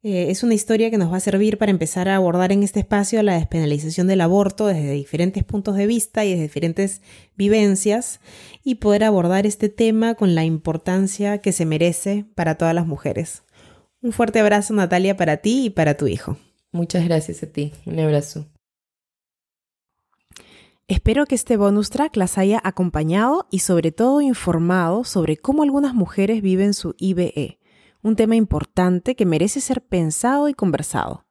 eh, 0.08 0.30
es 0.30 0.44
una 0.44 0.54
historia 0.54 0.92
que 0.92 1.00
nos 1.00 1.12
va 1.12 1.18
a 1.18 1.20
servir 1.20 1.58
para 1.58 1.72
empezar 1.72 2.10
a 2.10 2.16
abordar 2.16 2.52
en 2.52 2.62
este 2.62 2.80
espacio 2.80 3.24
la 3.24 3.34
despenalización 3.34 4.06
del 4.06 4.22
aborto 4.22 4.68
desde 4.68 4.92
diferentes 4.92 5.44
puntos 5.44 5.76
de 5.78 5.88
vista 5.88 6.24
y 6.24 6.30
desde 6.30 6.44
diferentes 6.44 7.02
vivencias 7.36 8.20
y 8.64 8.76
poder 8.76 9.04
abordar 9.04 9.48
este 9.48 9.68
tema 9.68 10.14
con 10.14 10.36
la 10.36 10.44
importancia 10.46 11.40
que 11.40 11.52
se 11.52 11.66
merece 11.66 12.24
para 12.36 12.54
todas 12.54 12.76
las 12.76 12.86
mujeres. 12.86 13.42
Un 14.00 14.12
fuerte 14.12 14.40
abrazo 14.40 14.76
Natalia 14.76 15.18
para 15.18 15.38
ti 15.38 15.66
y 15.66 15.70
para 15.72 15.98
tu 15.98 16.06
hijo. 16.06 16.38
Muchas 16.72 17.04
gracias 17.06 17.42
a 17.42 17.48
ti. 17.48 17.74
Un 17.88 18.00
abrazo. 18.00 18.46
Espero 20.88 21.26
que 21.26 21.34
este 21.34 21.58
bonus 21.58 21.90
track 21.90 22.16
las 22.16 22.38
haya 22.38 22.62
acompañado 22.64 23.48
y 23.50 23.58
sobre 23.58 23.92
todo 23.92 24.22
informado 24.22 25.04
sobre 25.04 25.36
cómo 25.36 25.64
algunas 25.64 25.96
mujeres 25.96 26.44
viven 26.44 26.76
su 26.76 26.94
IBE 27.00 27.58
un 28.06 28.16
tema 28.16 28.36
importante 28.36 29.16
que 29.16 29.26
merece 29.26 29.60
ser 29.62 29.82
pensado 29.82 30.48
y 30.48 30.54
conversado. 30.54 31.26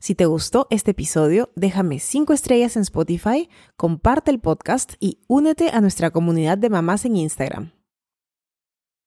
Si 0.00 0.14
te 0.14 0.26
gustó 0.26 0.66
este 0.68 0.90
episodio, 0.90 1.50
déjame 1.56 1.98
5 1.98 2.34
estrellas 2.34 2.76
en 2.76 2.82
Spotify, 2.82 3.48
comparte 3.78 4.30
el 4.30 4.38
podcast 4.38 4.92
y 5.00 5.20
únete 5.28 5.70
a 5.70 5.80
nuestra 5.80 6.10
comunidad 6.10 6.58
de 6.58 6.68
mamás 6.68 7.06
en 7.06 7.16
Instagram. 7.16 7.72